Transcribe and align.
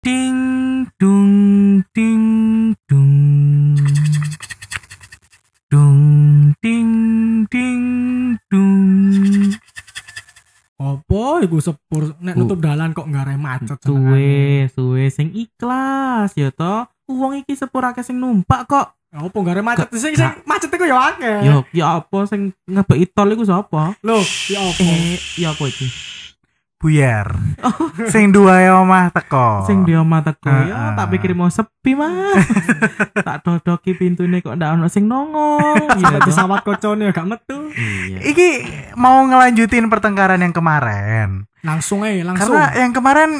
Ding 0.00 0.88
dung 0.96 1.84
ding 1.92 2.24
dung. 2.88 3.76
Dung 5.68 6.00
ding 6.64 6.90
ding 7.52 7.84
dung. 8.48 8.80
Apa 10.80 11.44
iku 11.44 11.60
sepur 11.60 12.16
nek 12.16 12.32
nutup 12.32 12.64
dalan 12.64 12.96
kok 12.96 13.12
nggare 13.12 13.36
macet 13.36 13.76
Suwe, 13.84 14.72
suwe 14.72 15.12
sing 15.12 15.36
ikhlas 15.36 16.32
ya 16.32 16.48
toh. 16.48 16.88
Uang 17.04 17.44
iki 17.44 17.52
sepur 17.52 17.84
akeh 17.84 18.00
sing 18.00 18.16
numpak 18.16 18.72
kok. 18.72 18.96
Apa 19.12 19.36
nggare 19.36 19.60
macet 19.60 19.92
sing 20.00 20.16
sing 20.16 20.32
macet 20.48 20.72
iku 20.72 20.88
ya 20.88 21.12
akeh. 21.12 21.44
Yo, 21.44 21.60
ya 21.76 22.00
apa 22.00 22.24
sing 22.24 22.56
ngebeki 22.64 23.12
tol 23.12 23.36
iku 23.36 23.44
sapa? 23.44 23.92
Loh, 24.00 24.24
ya 24.48 24.64
apa? 24.64 24.80
Eh, 24.80 25.20
ya 25.36 25.52
apa 25.52 25.68
iki? 25.68 25.92
Buyar. 26.80 27.36
Sing 28.08 28.32
dua 28.32 28.64
ya 28.64 28.80
omah 28.80 29.12
teko. 29.12 29.68
Sing 29.68 29.84
di 29.84 29.92
omah 29.92 30.24
teko 30.24 30.48
Ah, 30.48 30.64
ya, 30.64 30.76
tak 30.96 31.12
pikir 31.12 31.36
mau 31.36 31.52
sepi 31.52 31.92
mah. 31.92 32.32
tak 33.28 33.44
dodoki 33.44 33.92
pintune 33.92 34.40
kok 34.40 34.56
ndak 34.56 34.80
ono 34.80 34.88
sing 34.88 35.04
nongol. 35.04 35.76
Iya 36.00 36.24
disawat 36.24 36.64
kocone 36.64 37.12
gak 37.12 37.28
metu. 37.28 37.68
Iya. 37.76 38.24
Iki 38.32 38.48
mau 38.96 39.28
ngelanjutin 39.28 39.92
pertengkaran 39.92 40.40
yang 40.40 40.56
kemarin. 40.56 41.44
Langsung 41.60 42.00
ae, 42.00 42.24
langsung. 42.24 42.48
Karena 42.48 42.72
yang 42.72 42.96
kemarin 42.96 43.30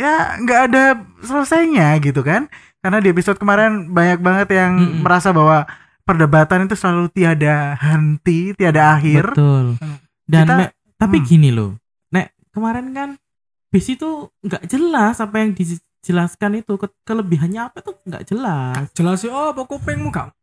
ya 0.00 0.40
nggak 0.40 0.60
ada 0.72 0.84
selesainya 1.20 2.00
gitu 2.00 2.24
kan. 2.24 2.48
Karena 2.80 3.04
di 3.04 3.12
episode 3.12 3.36
kemarin 3.36 3.92
banyak 3.92 4.24
banget 4.24 4.56
yang 4.56 4.80
Mm-mm. 4.80 5.04
merasa 5.04 5.36
bahwa 5.36 5.68
perdebatan 6.08 6.64
itu 6.64 6.80
selalu 6.80 7.12
tiada 7.12 7.76
henti, 7.76 8.56
tiada 8.56 8.96
akhir. 8.96 9.36
Betul. 9.36 9.76
Dan 10.24 10.48
Kita- 10.48 10.72
tapi 10.96 11.16
hmm. 11.20 11.26
gini 11.28 11.48
loh. 11.48 11.79
Kemarin 12.50 12.90
kan 12.90 13.08
bis 13.70 13.86
itu 13.86 14.26
nggak 14.42 14.66
jelas 14.66 15.22
apa 15.22 15.36
yang 15.38 15.54
dijelaskan 15.54 16.58
itu 16.58 16.74
ke- 16.74 16.98
kelebihannya 17.06 17.70
apa 17.70 17.78
tuh 17.80 17.94
nggak 18.02 18.26
jelas. 18.26 18.74
Gak 18.74 18.94
jelas 18.98 19.18
ya 19.22 19.54
apa 19.54 19.62
kupingmu 19.62 20.10
gak 20.10 20.34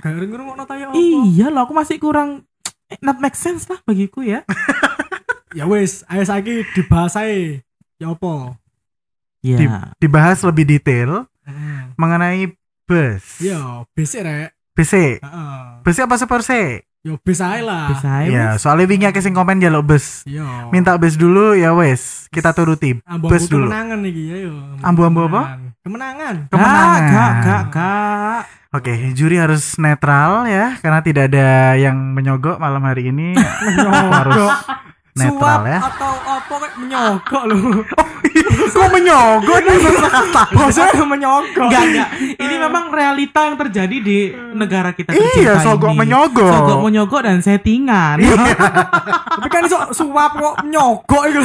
gak 0.00 0.12
ngrungokno 0.16 0.64
ta 0.64 0.78
ya 0.78 0.88
apa? 0.88 0.96
Iya 0.96 1.46
loh, 1.50 1.66
aku 1.66 1.74
masih 1.74 1.98
kurang 1.98 2.46
eh, 2.88 2.96
not 3.02 3.18
make 3.18 3.36
sense 3.36 3.66
lah 3.66 3.78
bagiku 3.84 4.22
ya. 4.22 4.42
Ya 5.56 5.64
wis, 5.64 6.04
ayo 6.12 6.20
saiki 6.28 6.60
dibahas 6.76 7.16
ae. 7.16 7.64
Ya 7.96 8.12
apa? 8.12 8.52
Iya. 9.40 9.96
Dibahas 9.96 10.44
lebih 10.44 10.68
detail 10.68 11.24
Heeh. 11.48 11.96
mengenai 11.96 12.52
bus. 12.84 13.40
Ya, 13.40 13.80
besok 13.96 14.28
rek. 14.28 14.52
BC. 14.76 15.24
Heeh. 15.24 15.60
Bus 15.80 15.96
apa 15.96 16.20
super 16.20 16.44
Ya 17.08 17.16
bis 17.24 17.40
ae 17.40 17.64
lah. 17.64 17.88
Bisa 17.88 18.08
aja. 18.20 18.28
Ya, 18.28 18.46
soalnya 18.60 18.84
wingi 18.84 19.08
akeh 19.08 19.24
sing 19.24 19.32
komen 19.32 19.64
jaluk 19.64 19.88
bus. 19.88 20.28
Iya. 20.28 20.68
Minta 20.68 21.00
bus 21.00 21.16
dulu 21.16 21.56
ya 21.56 21.72
wes, 21.72 22.28
kita 22.28 22.52
turuti. 22.52 23.00
bus 23.00 23.48
dulu. 23.48 23.72
kemenangan 23.72 24.00
iki 24.04 24.22
ayo. 24.28 24.52
Ambu-ambu 24.84 25.32
apa? 25.32 25.42
Kemenangan. 25.80 26.52
Kemenangan. 26.52 27.00
Kak, 27.08 27.32
kak, 27.40 27.64
kak. 27.72 28.42
Oke, 28.68 28.92
juri 29.16 29.40
harus 29.40 29.80
netral 29.80 30.44
ya, 30.44 30.76
karena 30.84 31.00
tidak 31.00 31.32
ada 31.32 31.72
yang 31.80 31.96
menyogok 32.12 32.60
malam 32.60 32.84
hari 32.84 33.08
ini. 33.08 33.32
harus 34.20 34.52
netral 35.18 35.58
Suap 35.58 35.60
ya. 35.66 35.78
atau 35.82 36.12
apa 36.14 36.54
kayak 36.54 36.74
menyogok 36.78 37.42
lu. 37.44 37.58
Kok 38.78 38.88
menyogok 38.94 39.58
nih? 39.60 39.76
Maksudnya 40.58 41.04
menyogok. 41.04 41.66
Enggak, 41.68 41.82
enggak. 41.84 42.08
Ini 42.38 42.54
memang 42.56 42.84
realita 42.88 43.40
yang 43.44 43.56
terjadi 43.58 43.96
di 43.98 44.18
negara 44.54 44.94
kita 44.94 45.10
Iya, 45.12 45.58
sogok 45.58 45.92
ini. 45.92 45.98
menyogok. 46.06 46.46
Sogok 46.48 46.78
menyogok 46.86 47.20
dan 47.26 47.42
settingan. 47.42 48.22
Tapi 48.22 49.48
kan 49.50 49.62
iso 49.66 49.78
suap 49.92 50.38
kok 50.38 50.54
menyogok 50.62 51.22
iku. 51.28 51.42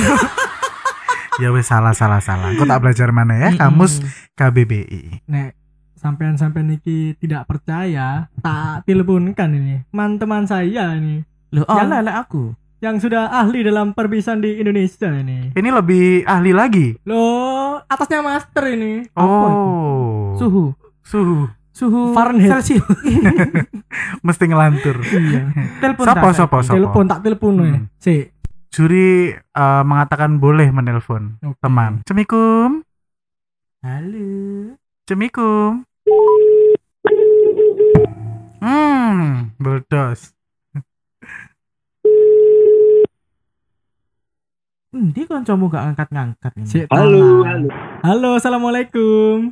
ya 1.42 1.50
wes 1.50 1.66
salah 1.66 1.98
salah 1.98 2.22
salah. 2.22 2.54
Kok 2.54 2.70
tak 2.70 2.80
belajar 2.80 3.10
mana 3.10 3.34
ya? 3.36 3.50
Kamus 3.58 4.00
KBBI. 4.38 5.26
Nek 5.26 5.58
sampean-sampean 5.98 6.70
iki 6.76 7.16
tidak 7.18 7.50
percaya, 7.50 8.28
tak 8.44 8.86
teleponkan 8.86 9.50
ini. 9.56 9.76
Teman-teman 9.90 10.44
saya 10.46 10.94
ini 10.94 11.24
Loh, 11.54 11.70
oh, 11.70 11.78
Yang- 11.78 11.92
lele 12.02 12.12
aku. 12.12 12.44
Yang 12.84 13.00
sudah 13.00 13.32
ahli 13.32 13.64
dalam 13.64 13.96
perpisahan 13.96 14.44
di 14.44 14.60
Indonesia 14.60 15.08
ini. 15.08 15.56
Ini 15.56 15.70
lebih 15.72 16.28
ahli 16.28 16.52
lagi. 16.52 16.92
Loh, 17.08 17.80
atasnya 17.88 18.20
master 18.20 18.76
ini. 18.76 19.08
Oh. 19.16 20.36
Suhu. 20.36 20.76
Suhu. 21.00 21.48
Suhu 21.74 22.12
Fahrenheit. 22.14 22.60
Celsius. 22.60 22.86
Mesti 24.28 24.44
ngelantur. 24.52 25.00
Iya. 25.00 25.50
Telepon 25.80 26.06
Sopo 26.06 26.28
tak, 26.28 26.36
sopo 26.36 26.58
sopo. 26.62 26.76
Telepon 26.76 27.06
tak 27.08 27.20
telepon 27.24 27.54
ya. 27.64 27.72
Hmm. 27.80 27.84
Si. 27.98 28.16
Juri 28.74 29.32
eh, 29.32 29.84
mengatakan 29.88 30.38
boleh 30.44 30.68
menelpon 30.70 31.40
Oke. 31.40 31.58
teman. 31.64 32.04
Cemikum. 32.04 32.84
Halo. 33.80 34.28
Cemikum. 35.08 35.88
Hmm, 38.60 39.56
berdos. 39.56 40.36
Endi 44.94 45.26
kancamu 45.26 45.74
gak 45.74 45.90
ngangkat-ngangkat 45.90 46.52
ini? 46.54 46.86
Halo, 46.94 47.42
halo. 47.42 47.68
Halo, 48.06 48.30
assalamualaikum. 48.38 49.50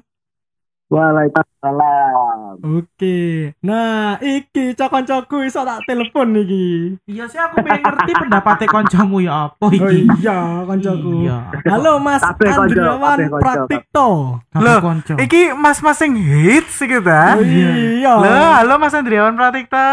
Waalaikumsalam. 0.85 2.61
Oke. 2.61 3.49
Nah, 3.65 4.21
iki 4.21 4.77
cokon-coku 4.77 5.41
iso 5.49 5.65
tak 5.65 5.81
telepon 5.89 6.37
iki. 6.45 6.93
Iya 7.09 7.25
sih 7.25 7.41
aku 7.41 7.57
pengen 7.57 7.81
ngerti 7.81 8.11
pendapatnya 8.13 8.67
kancamu 8.69 9.17
ya 9.25 9.49
apa 9.49 9.65
Oh 9.65 9.73
iki. 9.73 10.05
iya, 10.21 10.61
koncoku. 10.61 11.25
Iya. 11.25 11.37
Halo 11.65 11.97
Mas 11.97 12.21
Andriawan. 12.21 13.17
Pratikto. 13.41 14.09
Loh, 14.61 14.77
konco. 14.77 15.13
Iki 15.17 15.57
mas-mas 15.57 15.97
sing 15.97 16.13
hits 16.21 16.77
gitu 16.77 17.01
ta? 17.01 17.33
Oh, 17.33 17.41
iya. 17.41 18.13
Halo, 18.13 18.45
halo 18.61 18.73
Mas 18.77 18.93
Andriawan 18.93 19.33
Pratikta. 19.33 19.87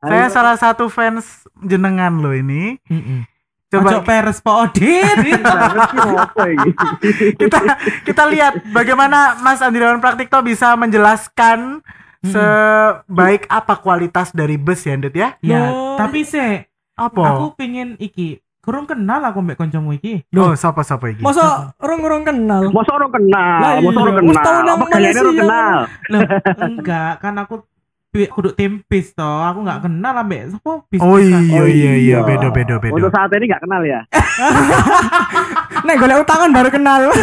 Saya 0.00 0.32
salah 0.32 0.56
satu 0.56 0.88
fans 0.88 1.44
jenengan 1.60 2.24
loh 2.24 2.32
ini. 2.32 2.80
Heeh. 2.88 3.20
Coba 3.20 3.29
Coba 3.70 4.02
peres 4.02 4.42
Pak 4.42 4.56
Odin. 4.66 5.16
apa 6.26 6.44
ini? 6.50 6.70
kita 7.38 7.58
kita 8.02 8.22
lihat 8.26 8.66
bagaimana 8.74 9.38
Mas 9.38 9.62
Andriawan 9.62 10.02
Praktikto 10.02 10.42
bisa 10.42 10.74
menjelaskan 10.74 11.78
sebaik 12.20 13.46
apa 13.46 13.78
kualitas 13.78 14.34
dari 14.34 14.58
bus 14.58 14.84
ya, 14.84 14.98
Ndut 14.98 15.14
ya? 15.14 15.38
ya, 15.40 15.72
Loh. 15.72 15.96
tapi 15.96 16.20
sih 16.26 16.66
Apa? 16.92 17.32
aku 17.32 17.56
pengen 17.56 17.96
iki 17.96 18.44
kurang 18.60 18.84
kenal 18.84 19.24
aku 19.24 19.40
mbak 19.40 19.56
kancamu 19.56 19.96
iki. 19.96 20.20
Oh, 20.36 20.52
sapa 20.52 20.84
sapa 20.84 21.08
iki? 21.08 21.24
Masa 21.24 21.72
orang-orang 21.80 22.28
kenal? 22.28 22.68
Masa 22.68 22.90
orang 22.92 23.08
kenal, 23.08 23.72
masa 23.80 23.80
iya. 23.80 24.00
orang 24.04 24.16
kenal. 24.20 24.34
kayaknya 24.36 24.72
orang 24.76 24.84
Malaysia. 24.92 25.40
kenal? 25.40 25.78
Loh, 26.12 26.20
enggak, 26.68 27.12
kan 27.24 27.34
aku 27.40 27.54
kudu 28.10 28.50
tempis 28.58 29.14
toh. 29.14 29.40
Aku 29.46 29.62
nggak 29.62 29.86
kenal 29.86 30.14
ambek 30.18 30.50
sapa 30.50 30.82
bis. 30.90 30.98
Oh 30.98 31.16
iya 31.16 31.38
Oh, 31.62 31.66
iya 31.66 31.92
iya 31.94 32.18
beda 32.26 32.50
beda 32.50 32.82
Untuk 32.82 33.06
beda. 33.06 33.14
saat 33.14 33.30
ini 33.38 33.46
nggak 33.46 33.62
kenal 33.62 33.82
ya? 33.86 34.00
Nek 35.86 35.96
golek 35.96 36.18
utangan 36.26 36.50
baru 36.50 36.68
kenal. 36.74 37.00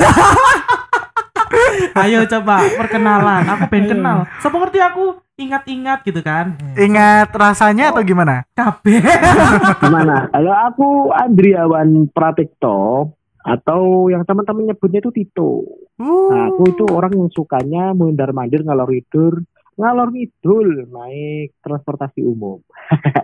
Ayo 1.97 2.23
coba 2.27 2.63
perkenalan. 2.79 3.43
Aku 3.43 3.63
pengen 3.67 3.83
Ayo. 3.83 3.91
kenal. 3.95 4.17
Siapa 4.39 4.55
ngerti 4.55 4.79
aku 4.79 5.03
ingat-ingat 5.37 5.99
gitu 6.07 6.21
kan. 6.23 6.55
Ingat 6.79 7.29
rasanya 7.35 7.91
atau 7.91 8.01
gimana? 8.01 8.47
Kabeh. 8.55 9.03
Gimana? 9.83 10.31
Halo, 10.33 10.51
aku 10.51 10.87
Andriawan 11.13 12.09
Pratikto 12.09 13.11
atau 13.37 14.09
yang 14.09 14.25
teman-teman 14.25 14.73
nyebutnya 14.73 14.99
itu 14.99 15.11
Tito. 15.13 15.51
Uh. 15.97 16.29
Nah, 16.33 16.49
aku 16.51 16.73
itu 16.73 16.83
orang 16.89 17.13
yang 17.13 17.29
sukanya 17.31 17.93
mundar 17.93 18.33
mandir 18.33 18.65
ngalor 18.65 18.89
tidur 18.91 19.45
ngalor 19.77 20.09
ngidul 20.09 20.67
naik 20.87 21.53
transportasi 21.59 22.21
umum. 22.21 22.59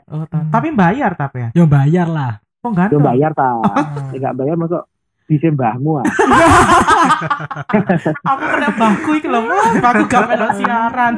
Oh, 0.08 0.30
ta- 0.30 0.46
tapi 0.52 0.70
bayar 0.70 1.18
tapi 1.18 1.42
ya. 1.42 1.50
Yo 1.52 1.66
bayar 1.66 2.06
lah. 2.06 2.38
Kok 2.62 2.70
Yo 2.70 2.78
ganteng? 2.78 3.02
bayar 3.02 3.34
ta? 3.34 3.50
Enggak 4.08 4.34
bayar 4.40 4.54
masuk 4.56 4.86
bisa 5.26 5.50
mbahmu 5.50 5.98
ah. 5.98 6.06
Aku 8.24 8.44
kena 8.46 8.70
baku 8.72 9.12
iki 9.16 9.26
lho. 9.26 9.42
Aku 9.80 10.04
gak 10.06 10.24
melok 10.28 10.52
siaran. 10.56 11.14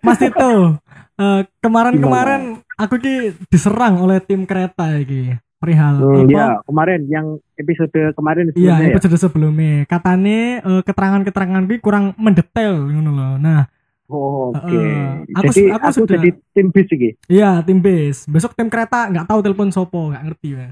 Mas 0.00 0.18
Tito, 0.18 0.78
eh, 1.14 1.40
kemarin-kemarin 1.58 2.42
aku 2.74 2.94
ki 2.96 3.14
diserang 3.46 4.00
oleh 4.00 4.18
tim 4.18 4.42
kereta 4.42 4.90
iki. 4.96 5.38
Perihal 5.58 5.98
Hmm, 5.98 6.22
apa? 6.22 6.30
ya, 6.30 6.46
kemarin 6.64 7.00
yang 7.06 7.26
episode 7.54 7.90
kemarin 8.12 8.46
Iya, 8.48 8.54
sebelumnya 8.54 8.78
ya. 8.80 8.90
episode 8.92 9.16
sebelumnya. 9.16 9.74
Katane 9.84 10.38
eh, 10.58 10.82
keterangan-keterangan 10.82 11.62
ki 11.64 11.76
kurang 11.78 12.14
mendetail 12.14 12.78
ngono 12.84 13.10
loh. 13.10 13.32
Nah, 13.36 13.66
Oh, 14.08 14.50
Oke. 14.50 14.72
Heeh. 14.72 15.20
Aku 15.34 15.50
jadi 15.50 15.62
aku 15.70 15.84
aku, 15.84 15.92
sudah- 15.94 16.12
jadi 16.14 16.28
tim 16.50 16.66
bis 16.68 16.88
iki. 16.88 17.10
iya 17.28 17.60
tim 17.60 17.78
bis. 17.78 18.24
Besok 18.24 18.52
tim 18.52 18.66
kereta 18.66 19.04
nggak 19.06 19.26
tahu 19.26 19.40
telepon 19.40 19.68
sopo, 19.68 20.08
nggak 20.08 20.24
ngerti 20.24 20.48
ya. 20.50 20.68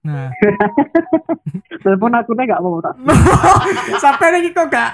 Nah, 0.00 0.30
Telepon 1.78 2.12
akunnya 2.14 2.44
nggak 2.46 2.62
mau 2.62 2.78
tak. 2.78 2.94
sampai 4.02 4.28
lagi 4.30 4.48
kok 4.50 4.68
gak 4.68 4.90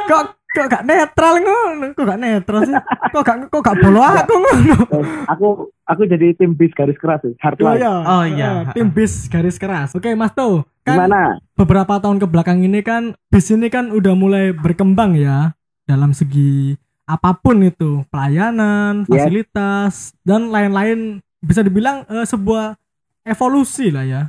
kok 0.00 0.22
kok 0.46 0.66
gak 0.68 0.84
netral 0.84 1.34
ngono 1.36 1.90
kok 1.90 2.04
gak 2.04 2.16
netral 2.16 2.62
sih 2.62 2.76
kok 3.10 3.22
gak 3.22 3.36
kok 3.48 3.60
gak 3.60 3.76
bolo 3.76 3.98
aku 4.00 4.34
ngono 4.36 4.76
Eh, 4.86 5.04
aku 5.26 5.46
aku 5.84 6.02
jadi 6.06 6.30
tim 6.32 6.54
bis 6.54 6.70
garis 6.72 6.94
keras 6.94 7.18
ya, 7.20 7.28
Oh 7.28 7.36
hardline. 7.42 7.76
iya, 7.76 7.92
Oh 8.06 8.24
iya. 8.24 8.50
Eh, 8.62 8.72
tim 8.72 8.88
bis 8.88 9.26
garis 9.26 9.56
keras. 9.56 9.92
Oke 9.92 10.14
Mas 10.14 10.30
To, 10.32 10.62
kan 10.80 10.96
Gimana? 11.02 11.42
beberapa 11.54 11.98
tahun 11.98 12.16
ke 12.18 12.26
belakang 12.26 12.62
ini 12.62 12.80
kan 12.80 13.02
bis 13.26 13.50
ini 13.50 13.66
kan 13.66 13.90
udah 13.90 14.14
mulai 14.14 14.52
berkembang 14.52 15.12
ya 15.14 15.52
dalam 15.84 16.12
segi 16.12 16.78
apa 17.04 17.36
pun 17.36 17.60
itu 17.60 18.00
pelayanan, 18.08 19.04
Yes. 19.04 19.08
fasilitas 19.08 19.94
dan 20.24 20.48
lain-lain 20.48 21.20
bisa 21.44 21.60
dibilang 21.60 22.08
eh, 22.08 22.24
sebuah 22.24 22.80
evolusi 23.24 23.92
lah 23.92 24.04
ya 24.04 24.22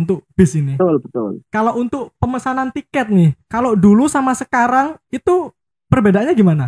untuk 0.00 0.24
bis 0.32 0.56
ini. 0.56 0.80
Betul, 0.80 0.96
betul. 1.04 1.30
Kalau 1.52 1.76
untuk 1.76 2.16
pemesanan 2.16 2.72
tiket 2.72 3.12
nih, 3.12 3.36
kalau 3.46 3.76
dulu 3.76 4.08
sama 4.08 4.32
sekarang 4.32 4.96
itu 5.12 5.52
perbedaannya 5.92 6.34
gimana? 6.34 6.66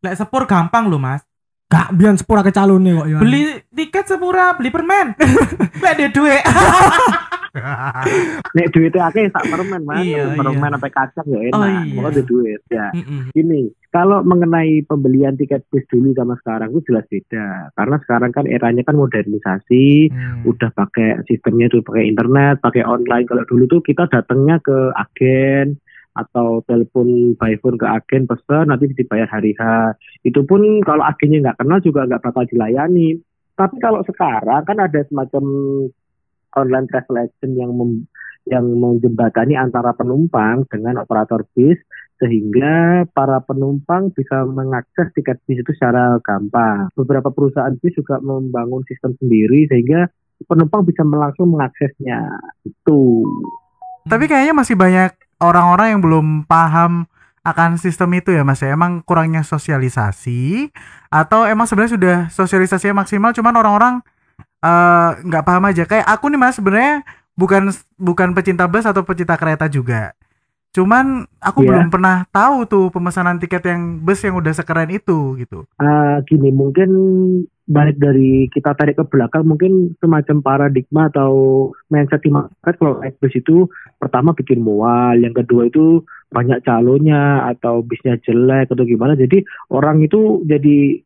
Lek 0.00 0.16
sepur 0.16 0.48
gampang 0.48 0.88
loh 0.88 1.00
mas. 1.00 1.24
Gak 1.68 1.96
biar 1.96 2.14
sepura 2.14 2.44
ke 2.44 2.52
calon 2.52 2.80
nih 2.84 2.92
kok 2.92 3.08
Yohan. 3.08 3.22
Beli 3.24 3.42
tiket 3.72 4.04
sepura, 4.04 4.52
beli 4.56 4.68
permen. 4.68 5.16
Lek 5.84 5.94
dia 5.96 6.08
duit. 6.12 6.42
Nek 8.54 8.66
duitnya 8.74 9.08
akeh 9.08 9.30
sak 9.30 9.46
permen, 9.46 9.82
Mas. 9.86 10.02
Iya, 10.02 10.34
permen 10.34 10.58
iya. 10.58 10.74
sampai 10.74 10.90
kacang 10.90 11.26
ya 11.30 11.38
enak. 11.50 11.54
Oh, 11.54 11.66
iya. 11.70 11.94
Pokoknya 11.94 12.10
ada 12.10 12.22
duit 12.26 12.60
ya. 12.66 12.86
Mm-mm. 12.90 13.20
Gini, 13.30 13.60
kalau 13.94 14.26
mengenai 14.26 14.82
pembelian 14.90 15.38
tiket 15.38 15.62
bis 15.70 15.86
dulu 15.86 16.10
sama 16.18 16.34
sekarang 16.42 16.74
itu 16.74 16.90
jelas 16.90 17.06
beda. 17.06 17.70
Karena 17.78 17.96
sekarang 18.02 18.34
kan 18.34 18.50
eranya 18.50 18.82
kan 18.82 18.98
modernisasi, 18.98 20.10
Hmm. 20.10 20.50
udah 20.50 20.74
pakai 20.74 21.22
sistemnya 21.30 21.70
tuh 21.70 21.86
pakai 21.86 22.10
internet, 22.10 22.58
pakai 22.58 22.82
online. 22.82 23.22
Kalau 23.30 23.46
dulu 23.46 23.70
tuh 23.70 23.80
kita 23.86 24.10
datangnya 24.10 24.58
ke 24.58 24.90
agen 24.98 25.78
atau 26.18 26.66
telepon 26.66 27.38
by 27.38 27.54
phone 27.62 27.78
ke 27.78 27.86
agen 27.86 28.26
pesan 28.26 28.74
nanti 28.74 28.90
dibayar 28.90 29.30
hari 29.30 29.54
H. 29.54 29.94
Itu 30.26 30.42
pun 30.42 30.82
kalau 30.82 31.06
agennya 31.06 31.46
nggak 31.46 31.62
kenal 31.62 31.78
juga 31.78 32.10
nggak 32.10 32.22
bakal 32.26 32.42
dilayani. 32.50 33.14
Tapi 33.54 33.78
kalau 33.78 34.02
sekarang 34.02 34.66
kan 34.66 34.78
ada 34.82 35.06
semacam 35.06 35.44
online 36.58 36.86
travel 36.90 37.22
agent 37.22 37.54
yang 37.54 37.70
mem- 37.70 38.10
yang 38.50 38.66
menjembatani 38.66 39.54
antara 39.54 39.94
penumpang 39.94 40.66
dengan 40.66 41.00
operator 41.00 41.46
bis 41.54 41.78
sehingga 42.18 43.04
para 43.10 43.42
penumpang 43.42 44.14
bisa 44.14 44.46
mengakses 44.46 45.10
tiket 45.12 45.42
bis 45.44 45.60
itu 45.60 45.70
secara 45.74 46.18
gampang. 46.22 46.88
Beberapa 46.94 47.34
perusahaan 47.34 47.74
bis 47.78 47.94
juga 47.98 48.22
membangun 48.22 48.86
sistem 48.86 49.18
sendiri 49.18 49.66
sehingga 49.66 50.06
penumpang 50.46 50.86
bisa 50.86 51.02
langsung 51.02 51.50
mengaksesnya. 51.54 52.22
Itu. 52.62 53.26
Tapi 54.06 54.24
kayaknya 54.30 54.54
masih 54.54 54.76
banyak 54.78 55.10
orang-orang 55.42 55.96
yang 55.96 56.00
belum 56.04 56.26
paham 56.46 57.08
akan 57.44 57.76
sistem 57.76 58.14
itu 58.16 58.32
ya 58.32 58.46
Mas 58.46 58.62
ya. 58.62 58.72
Emang 58.72 59.04
kurangnya 59.04 59.44
sosialisasi 59.44 60.72
atau 61.12 61.44
emang 61.44 61.68
sebenarnya 61.68 61.94
sudah 61.98 62.16
sosialisasinya 62.32 63.04
maksimal 63.04 63.36
cuman 63.36 63.54
orang-orang 63.58 63.94
eh, 64.62 65.10
nggak 65.28 65.44
paham 65.44 65.64
aja. 65.68 65.84
Kayak 65.84 66.06
aku 66.08 66.30
nih 66.30 66.40
Mas 66.40 66.56
sebenarnya 66.56 67.04
bukan 67.34 67.74
bukan 67.98 68.32
pecinta 68.32 68.64
bus 68.70 68.86
atau 68.86 69.02
pecinta 69.02 69.34
kereta 69.34 69.66
juga. 69.68 70.14
Cuman 70.74 71.22
aku 71.38 71.62
Iya. 71.62 71.68
belum 71.70 71.86
pernah 71.94 72.26
tahu 72.34 72.66
tuh 72.66 72.84
pemesanan 72.90 73.38
tiket 73.38 73.62
yang 73.62 74.02
bus 74.02 74.18
yang 74.26 74.34
udah 74.34 74.50
sekeren 74.50 74.90
itu 74.90 75.38
gitu. 75.38 75.62
Ah, 75.78 76.18
gini 76.26 76.50
mungkin 76.50 76.90
balik 77.64 77.96
dari 77.96 78.50
kita 78.52 78.76
tarik 78.76 79.00
ke 79.00 79.04
belakang 79.08 79.48
mungkin 79.48 79.96
semacam 79.96 80.44
paradigma 80.44 81.08
atau 81.08 81.32
mindset 81.88 82.20
di 82.20 82.28
masyarakat 82.28 82.74
kalau 82.76 83.00
naik 83.00 83.16
bis 83.22 83.38
itu 83.38 83.70
pertama 83.96 84.36
bikin 84.36 84.60
mual, 84.60 85.16
yang 85.16 85.32
kedua 85.32 85.72
itu 85.72 86.04
banyak 86.28 86.60
calonnya 86.66 87.46
atau 87.48 87.80
bisnya 87.80 88.20
jelek 88.20 88.68
atau 88.68 88.84
gimana. 88.84 89.16
Jadi 89.16 89.46
orang 89.72 90.02
itu 90.04 90.42
jadi 90.44 91.00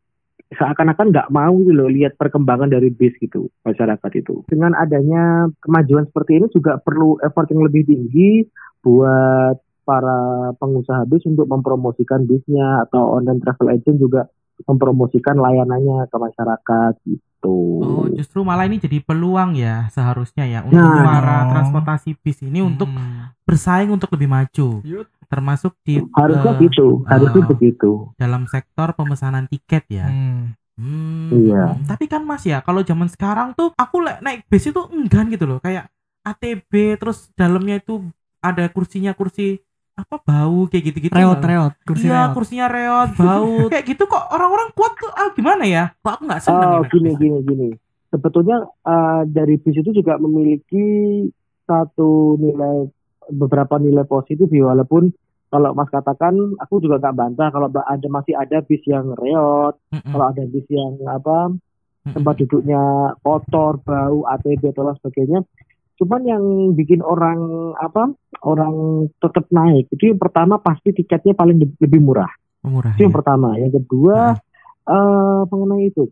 seakan-akan 0.49 1.13
nggak 1.13 1.29
mau 1.29 1.53
gitu 1.61 1.77
loh 1.77 1.93
lihat 1.93 2.17
perkembangan 2.17 2.73
dari 2.73 2.89
bis 2.89 3.13
gitu 3.21 3.53
masyarakat 3.69 4.11
itu. 4.17 4.49
Dengan 4.49 4.73
adanya 4.73 5.53
kemajuan 5.61 6.09
seperti 6.09 6.41
ini 6.41 6.47
juga 6.49 6.81
perlu 6.81 7.21
effort 7.21 7.53
yang 7.53 7.69
lebih 7.69 7.85
tinggi 7.85 8.49
buat 8.81 9.61
para 9.85 10.53
pengusaha 10.57 11.09
bis 11.09 11.25
untuk 11.25 11.49
mempromosikan 11.49 12.29
bisnya 12.29 12.85
atau 12.89 13.21
online 13.21 13.41
travel 13.41 13.73
agent 13.73 13.97
juga 13.97 14.29
mempromosikan 14.65 15.37
layanannya 15.37 16.09
ke 16.09 16.17
masyarakat 16.17 16.93
gitu. 17.05 17.57
Oh, 17.79 18.07
justru 18.11 18.43
malah 18.43 18.67
ini 18.67 18.83
jadi 18.83 18.99
peluang 18.99 19.55
ya 19.55 19.87
seharusnya 19.89 20.43
ya 20.43 20.67
untuk 20.67 20.75
Nah, 20.81 21.07
para 21.07 21.37
dong. 21.39 21.51
transportasi 21.55 22.19
bis 22.19 22.43
ini 22.43 22.59
untuk 22.59 22.91
Hmm. 22.91 23.31
bersaing 23.47 23.91
untuk 23.91 24.11
lebih 24.11 24.27
maju. 24.27 24.83
Yut. 24.83 25.07
Termasuk 25.29 25.77
di 25.85 26.01
harusnya 26.17 26.57
eh, 26.57 26.61
gitu, 26.67 27.05
harusnya 27.05 27.43
ah. 27.45 27.49
begitu. 27.53 27.91
dalam 28.17 28.49
sektor 28.49 28.97
pemesanan 28.97 29.45
tiket 29.47 29.85
ya. 29.87 30.09
Hmm. 30.09 30.57
Hmm. 30.75 31.31
Iya. 31.31 31.79
Tapi 31.85 32.07
kan 32.07 32.23
Mas 32.23 32.43
ya, 32.43 32.63
kalau 32.63 32.81
zaman 32.83 33.07
sekarang 33.07 33.53
tuh 33.53 33.75
aku 33.75 33.99
naik 34.19 34.47
bis 34.49 34.67
itu 34.67 34.79
enggan 34.91 35.29
gitu 35.29 35.45
loh, 35.45 35.59
kayak 35.59 35.91
ATB 36.25 36.97
terus 36.97 37.29
dalamnya 37.35 37.79
itu 37.79 38.03
ada 38.39 38.71
kursinya 38.71 39.13
kursi 39.13 39.59
apa 39.99 40.15
bau 40.23 40.61
kayak 40.67 40.85
gitu-gitu. 40.87 41.11
Reot, 41.11 41.37
loh. 41.37 41.43
reot, 41.43 41.73
kursi 41.83 42.07
Iya, 42.07 42.15
reot. 42.15 42.31
kursinya 42.33 42.67
reot, 42.67 43.11
bau. 43.21 43.51
kayak 43.73 43.85
gitu 43.85 44.03
kok 44.05 44.25
orang-orang 44.31 44.71
kuat 44.73 44.93
tuh 44.95 45.11
ah 45.11 45.29
gimana 45.33 45.65
ya? 45.67 45.85
Kok 45.99 46.13
aku 46.15 46.23
nggak 46.25 46.41
seneng 46.41 46.55
Oh, 46.55 46.63
ya 46.63 46.79
naik 46.79 46.89
gini 46.89 47.11
bis? 47.11 47.19
gini 47.19 47.39
gini. 47.43 47.69
Sebetulnya 48.09 48.57
eh, 48.65 49.23
dari 49.27 49.55
bis 49.57 49.77
itu 49.77 49.91
juga 49.91 50.17
memiliki 50.17 50.87
satu 51.65 52.11
nilai 52.37 52.89
beberapa 53.29 53.77
nilai 53.77 54.03
positif 54.03 54.49
ya 54.49 54.73
walaupun 54.73 55.13
kalau 55.49 55.73
Mas 55.73 55.89
katakan 55.89 56.33
aku 56.57 56.79
juga 56.79 56.97
nggak 56.99 57.17
bantah 57.17 57.49
kalau 57.49 57.69
ada 57.69 58.07
masih 58.07 58.33
ada 58.33 58.61
bis 58.61 58.81
yang 58.85 59.13
reot, 59.13 59.77
Mm-mm. 59.91 60.13
kalau 60.13 60.25
ada 60.27 60.45
bis 60.45 60.65
yang 60.69 60.97
apa 61.05 61.53
tempat 62.05 62.35
duduknya 62.39 62.81
kotor, 63.21 63.81
bau, 63.83 64.25
ATB 64.25 64.73
atau 64.73 64.85
lain 64.87 64.97
sebagainya. 64.97 65.39
Cuman 65.99 66.23
yang 66.23 66.45
bikin 66.79 67.03
orang 67.03 67.75
apa 67.75 68.15
orang 68.47 69.07
tetap 69.19 69.51
naik 69.51 69.91
itu 69.91 70.15
yang 70.15 70.21
pertama 70.23 70.63
pasti 70.63 70.95
tiketnya 70.95 71.35
paling 71.35 71.59
le- 71.59 71.79
lebih 71.83 71.99
murah. 71.99 72.31
Murah. 72.63 72.95
Itu 72.95 73.11
yang 73.11 73.15
ya? 73.15 73.19
pertama. 73.19 73.49
Yang 73.59 73.73
kedua 73.83 74.39
eh 74.89 75.41
mengenai 75.51 75.91
itu 75.91 76.07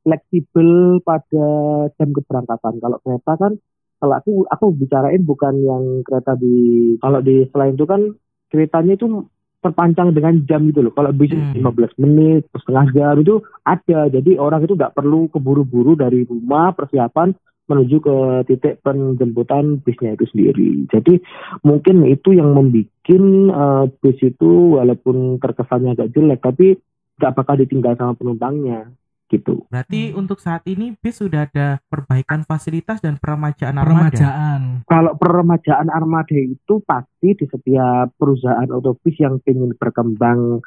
fleksibel 0.00 0.98
pada 1.04 1.48
jam 1.94 2.08
keberangkatan. 2.10 2.80
Kalau 2.80 2.98
kereta 3.04 3.32
kan 3.36 3.52
kalau 4.00 4.14
aku 4.16 4.32
aku 4.48 4.64
bicarain 4.72 5.20
bukan 5.20 5.60
yang 5.60 5.84
kereta 6.00 6.32
di 6.40 6.96
kalau 7.04 7.20
di 7.20 7.44
selain 7.52 7.76
itu 7.76 7.84
kan 7.84 8.00
keretanya 8.48 8.96
itu 8.96 9.28
terpancang 9.60 10.16
dengan 10.16 10.40
jam 10.48 10.64
gitu 10.72 10.88
loh. 10.88 10.92
Kalau 10.96 11.12
bis 11.12 11.36
Hmm. 11.36 11.52
15 11.52 11.92
menit, 12.00 12.48
setengah 12.56 12.88
jam 12.96 13.14
itu 13.20 13.44
ada. 13.60 14.08
Jadi 14.08 14.40
orang 14.40 14.64
itu 14.64 14.72
nggak 14.72 14.96
perlu 14.96 15.28
keburu-buru 15.28 16.00
dari 16.00 16.24
rumah 16.24 16.72
persiapan 16.72 17.36
menuju 17.70 17.96
ke 18.02 18.16
titik 18.50 18.82
penjemputan 18.82 19.78
bisnya 19.78 20.18
itu 20.18 20.26
sendiri. 20.34 20.90
Jadi 20.90 21.22
mungkin 21.62 22.02
itu 22.10 22.34
yang 22.34 22.50
membuat 22.50 22.90
eh, 23.06 23.84
bis 24.02 24.18
itu 24.18 24.76
walaupun 24.76 25.38
terkesannya 25.38 25.94
agak 25.94 26.10
jelek 26.10 26.42
tapi 26.42 26.74
nggak 27.20 27.34
bakal 27.36 27.54
ditinggal 27.54 27.94
sama 27.94 28.18
penumpangnya 28.18 28.90
gitu. 29.30 29.62
Berarti 29.70 30.10
untuk 30.10 30.42
saat 30.42 30.66
ini 30.66 30.98
bis 30.98 31.22
sudah 31.22 31.46
ada 31.46 31.78
perbaikan 31.86 32.42
fasilitas 32.42 32.98
dan 32.98 33.16
peremajaan 33.16 33.78
armada. 33.78 34.10
Peremajaan. 34.10 34.60
Kalau 34.90 35.12
peremajaan 35.14 35.88
armada 35.88 36.34
itu 36.34 36.82
pasti 36.82 37.38
di 37.38 37.46
setiap 37.46 38.10
perusahaan 38.18 38.66
otobus 38.66 39.14
yang 39.22 39.38
ingin 39.46 39.78
berkembang 39.78 40.58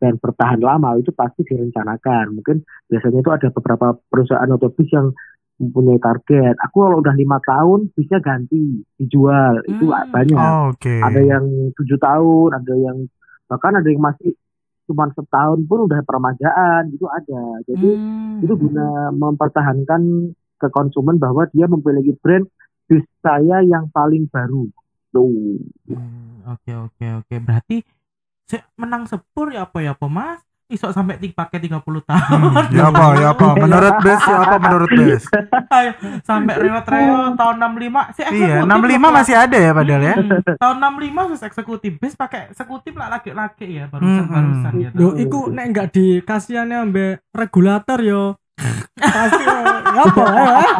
dan 0.00 0.16
bertahan 0.16 0.62
lama 0.64 0.96
itu 0.96 1.12
pasti 1.12 1.44
direncanakan. 1.44 2.40
Mungkin 2.40 2.64
biasanya 2.88 3.20
itu 3.20 3.30
ada 3.34 3.48
beberapa 3.52 3.98
perusahaan 4.08 4.48
otobus 4.48 4.88
yang 4.94 5.12
mempunyai 5.58 6.00
target. 6.02 6.54
Aku 6.66 6.82
kalau 6.82 6.98
udah 6.98 7.14
lima 7.14 7.38
tahun 7.42 7.90
bisa 7.94 8.18
ganti, 8.18 8.82
dijual. 8.98 9.62
Itu 9.70 9.90
Hmm. 9.90 10.08
banyak. 10.10 10.38
Oh, 10.38 10.74
Oke. 10.74 10.94
Ada 10.98 11.20
yang 11.22 11.44
tujuh 11.78 11.98
tahun, 11.98 12.50
ada 12.58 12.74
yang 12.74 12.96
bahkan 13.46 13.78
ada 13.78 13.86
yang 13.86 14.02
masih 14.02 14.34
cuma 14.84 15.08
setahun 15.16 15.64
pun 15.64 15.88
udah 15.88 16.00
peremajaan 16.04 16.92
itu 16.92 17.06
ada. 17.08 17.42
Jadi 17.64 17.90
Hmm. 17.94 18.42
itu 18.44 18.54
guna 18.58 19.14
mempertahankan 19.14 20.32
ke 20.60 20.68
konsumen 20.70 21.16
bahwa 21.16 21.46
dia 21.54 21.70
memiliki 21.70 22.16
brand 22.20 22.44
bis 22.84 23.04
saya 23.24 23.64
yang 23.64 23.88
paling 23.94 24.28
baru. 24.28 24.68
Tuh. 25.14 25.56
Hmm, 25.88 26.42
Oke 26.50 26.74
oke 26.76 27.06
oke. 27.24 27.34
Berarti 27.40 27.80
menang 28.76 29.08
sepur 29.08 29.48
ya 29.54 29.64
apa 29.64 29.80
ya 29.80 29.96
apa 29.96 30.06
Mas? 30.10 30.42
Isok 30.64 30.90
sampai 30.90 31.20
pakai 31.20 31.60
30 31.60 31.76
tahun. 31.76 32.40
Hmm, 32.40 32.72
ya 32.72 32.88
apa, 32.88 33.04
ya 33.14 33.28
apa? 33.30 33.46
Menurut 33.54 33.94
bus, 34.00 34.22
ya 34.22 34.36
apa 34.40 34.56
menurut? 34.56 34.88
Ayo, 35.70 35.90
sampai 36.20 36.54
reot-reot 36.56 37.36
tahun 37.36 37.56
65 37.60 38.16
si 38.16 38.20
Iya, 38.24 38.64
eksekutif 38.64 38.64
65 38.64 38.72
loh, 38.72 39.00
Pak. 39.04 39.12
masih 39.12 39.34
ada 39.36 39.58
ya 39.60 39.70
padahal 39.70 40.02
ya. 40.02 40.14
Hmm, 40.16 40.56
tahun 40.56 40.76
65 40.80 41.30
sus 41.30 41.42
eksekutif 41.42 41.92
bis 41.96 42.14
pakai 42.14 42.40
eksekutif 42.48 42.92
lah 42.94 43.08
laki-laki 43.10 43.66
ya 43.74 43.84
barusan 43.86 44.24
Hmm, 44.24 44.32
barusan 44.32 44.72
ya. 44.80 44.88
Yo, 44.92 45.08
iku 45.14 45.40
nek 45.48 45.64
enggak 45.68 45.88
dikasihane 45.92 46.74
ambek 46.74 47.12
regulator 47.30 47.98
yo. 48.00 48.24
Pasti 48.96 49.42
yo, 49.44 49.58
apa 50.00 50.22
eh? 50.32 50.70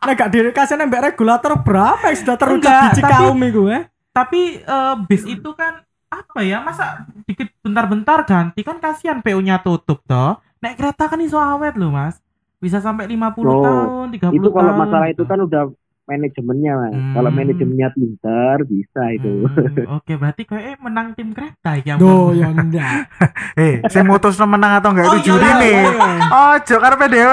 Nek 0.00 0.12
enggak 0.16 0.30
dikasihane 0.32 0.82
ambek 0.82 1.02
regulator 1.12 1.52
berapa 1.60 2.04
yang 2.08 2.18
sudah 2.18 2.36
terucap 2.36 2.80
di 2.88 2.90
Cikaum 2.96 3.38
iku 3.44 3.62
eh? 3.68 3.84
Tapi 4.10 4.40
eh, 4.58 4.94
bis 5.04 5.22
itu 5.22 5.52
kan 5.52 5.84
apa 6.20 6.38
ya 6.42 6.58
masa 6.62 6.84
dikit 7.28 7.48
bentar-bentar 7.64 8.18
ganti 8.30 8.60
kan 8.68 8.76
kasihan 8.78 9.18
PU-nya 9.24 9.56
tutup 9.64 9.98
toh. 10.06 10.38
Naik 10.62 10.76
kereta 10.80 11.04
kan 11.12 11.20
iso 11.20 11.36
awet 11.36 11.74
loh, 11.76 11.90
Mas. 11.92 12.16
Bisa 12.64 12.78
sampai 12.80 13.04
50 13.06 13.44
Oh, 13.46 13.60
tahun, 13.60 14.06
30 14.16 14.32
itu 14.32 14.48
kalau 14.50 14.72
tahun. 14.72 14.80
masalah 14.82 15.06
itu 15.12 15.22
kan 15.30 15.38
udah 15.46 15.62
manajemennya 16.06 16.72
mas 16.74 16.92
Hmm. 16.92 17.12
kalau 17.12 17.30
manajemennya 17.30 17.88
pinter 17.90 18.56
bisa 18.64 19.02
itu 19.10 19.34
Hmm, 19.46 19.96
Oke, 19.96 20.14
berarti 20.14 20.42
kayak 20.42 20.78
menang 20.78 21.12
tim 21.12 21.30
kereta 21.30 21.76
ya. 21.78 21.94
Do 21.96 22.32
ya 22.32 22.48
ndak. 22.48 23.10
Eh, 23.54 23.82
saya 23.86 24.02
mutus 24.02 24.38
menang 24.38 24.78
atau 24.78 24.90
enggak 24.90 25.06
Oh, 25.06 25.12
itu 25.12 25.18
iya, 25.18 25.26
juri 25.26 25.44
iya, 25.44 25.56
nih. 25.56 25.74
iya. 25.74 26.28
Oh, 26.28 26.54
jokar 26.60 26.92
PDW. 26.96 27.32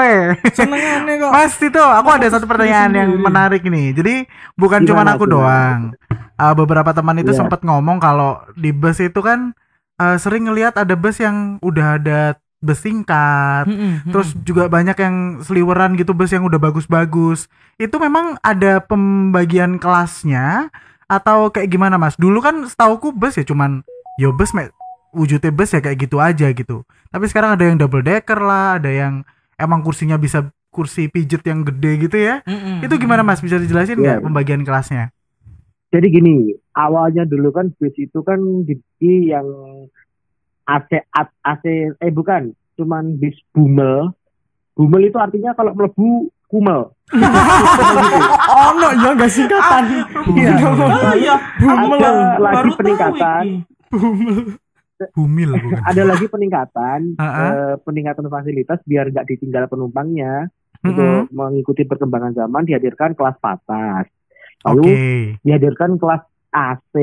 Senengane 0.52 1.14
kok. 1.18 1.32
Mas 1.32 1.54
itu, 1.56 1.78
aku 1.80 2.10
ada 2.10 2.28
satu 2.28 2.46
pertanyaan 2.46 2.92
yang 2.92 3.10
sendiri. 3.12 3.24
menarik 3.24 3.62
nih. 3.64 3.88
Jadi 3.94 4.16
bukan 4.54 4.82
Gimana, 4.82 4.90
cuma 4.90 5.16
aku 5.16 5.26
gimana? 5.26 5.36
doang. 5.36 5.80
Uh, 6.34 6.54
beberapa 6.56 6.92
teman 6.92 7.18
itu 7.18 7.30
Iya. 7.30 7.40
sempat 7.40 7.62
ngomong 7.62 7.98
kalau 7.98 8.38
di 8.54 8.72
bus 8.72 8.98
itu 8.98 9.20
kan 9.20 9.54
uh, 9.96 10.18
sering 10.18 10.44
ngelihat 10.44 10.74
ada 10.76 10.94
bus 10.94 11.18
yang 11.18 11.58
udah 11.60 11.98
ada 11.98 12.20
bus 12.64 12.80
singkat. 12.80 13.68
Mm-mm, 13.68 14.08
Terus 14.10 14.32
juga 14.42 14.66
banyak 14.66 14.96
yang 14.96 15.16
seliweran 15.44 15.94
gitu 15.94 16.16
bus 16.16 16.32
yang 16.32 16.48
udah 16.48 16.58
bagus-bagus. 16.58 17.52
Itu 17.76 18.00
memang 18.00 18.40
ada 18.40 18.80
pembagian 18.80 19.76
kelasnya 19.78 20.72
atau 21.06 21.52
kayak 21.52 21.68
gimana 21.68 22.00
Mas? 22.00 22.16
Dulu 22.16 22.40
kan 22.40 22.64
setauku 22.64 23.12
bus 23.12 23.36
ya 23.36 23.44
cuman 23.44 23.84
yo 24.16 24.32
bus 24.32 24.56
mek 24.56 24.72
wujudnya 25.12 25.52
bus 25.52 25.70
ya 25.70 25.84
kayak 25.84 26.00
gitu 26.02 26.18
aja 26.18 26.48
gitu. 26.50 26.88
Tapi 27.12 27.28
sekarang 27.28 27.54
ada 27.54 27.68
yang 27.68 27.76
double 27.76 28.02
decker 28.02 28.40
lah, 28.40 28.80
ada 28.80 28.90
yang 28.90 29.22
emang 29.60 29.84
kursinya 29.84 30.16
bisa 30.16 30.48
kursi 30.72 31.06
pijet 31.06 31.46
yang 31.46 31.62
gede 31.62 32.10
gitu 32.10 32.18
ya. 32.18 32.42
mm-mm, 32.42 32.82
Itu 32.82 32.98
gimana 32.98 33.22
Mas? 33.22 33.44
Bisa 33.44 33.60
dijelasin 33.60 34.00
Iya. 34.00 34.18
nggak 34.18 34.20
pembagian 34.24 34.64
kelasnya? 34.64 35.12
jadi 35.94 36.10
gini 36.10 36.50
awalnya 36.74 37.22
dulu 37.22 37.54
kan 37.54 37.70
bis 37.78 37.94
itu 38.02 38.26
kan 38.26 38.42
di 38.66 38.82
yang 39.30 39.46
AC 40.68 40.90
AC 41.44 41.66
eh 42.00 42.12
bukan 42.14 42.52
cuman 42.80 43.20
bis 43.20 43.36
bumel 43.54 44.12
bumel 44.74 45.02
itu 45.06 45.18
artinya 45.20 45.54
kalau 45.54 45.76
melebu 45.76 46.32
kumel 46.50 46.92
Oh 48.54 48.70
no, 48.78 48.90
ya 48.96 49.10
enggak 49.14 49.30
singkatan. 49.30 49.84
Iya. 50.34 50.54
Ah, 50.56 51.14
iya. 51.14 51.36
Bumel. 51.62 52.00
ada 52.02 52.38
Baru 52.42 52.72
lagi 52.74 52.80
peningkatan. 52.80 53.46
Bumel. 53.92 54.58
Bumil 55.12 55.52
bukan. 55.58 55.80
ada 55.84 56.04
lagi 56.06 56.26
peningkatan 56.32 57.00
eh, 57.18 57.76
peningkatan 57.84 58.30
fasilitas 58.30 58.80
biar 58.88 59.12
nggak 59.12 59.28
ditinggal 59.28 59.68
penumpangnya 59.68 60.48
untuk 60.84 61.32
mengikuti 61.34 61.84
perkembangan 61.84 62.36
zaman 62.36 62.64
dihadirkan 62.64 63.16
kelas 63.18 63.36
patas 63.40 64.08
Oke. 64.64 64.68
lalu 64.70 64.92
dihadirkan 65.44 65.98
kelas 66.00 66.24
AC 66.54 66.94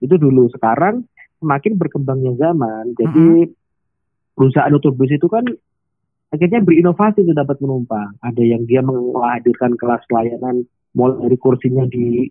itu 0.00 0.14
dulu 0.16 0.48
sekarang 0.54 1.04
semakin 1.42 1.72
berkembangnya 1.76 2.32
zaman 2.38 2.96
jadi 2.96 3.50
perusahaan 4.36 4.72
otobus 4.76 5.12
itu 5.12 5.26
kan 5.28 5.44
akhirnya 6.32 6.60
berinovasi 6.64 7.22
untuk 7.22 7.36
dapat 7.38 7.56
penumpang 7.60 8.12
ada 8.20 8.42
yang 8.42 8.66
dia 8.66 8.82
menghadirkan 8.82 9.78
kelas 9.78 10.02
layanan 10.10 10.66
mulai 10.96 11.28
dari 11.28 11.36
kursinya 11.38 11.84
di 11.86 12.28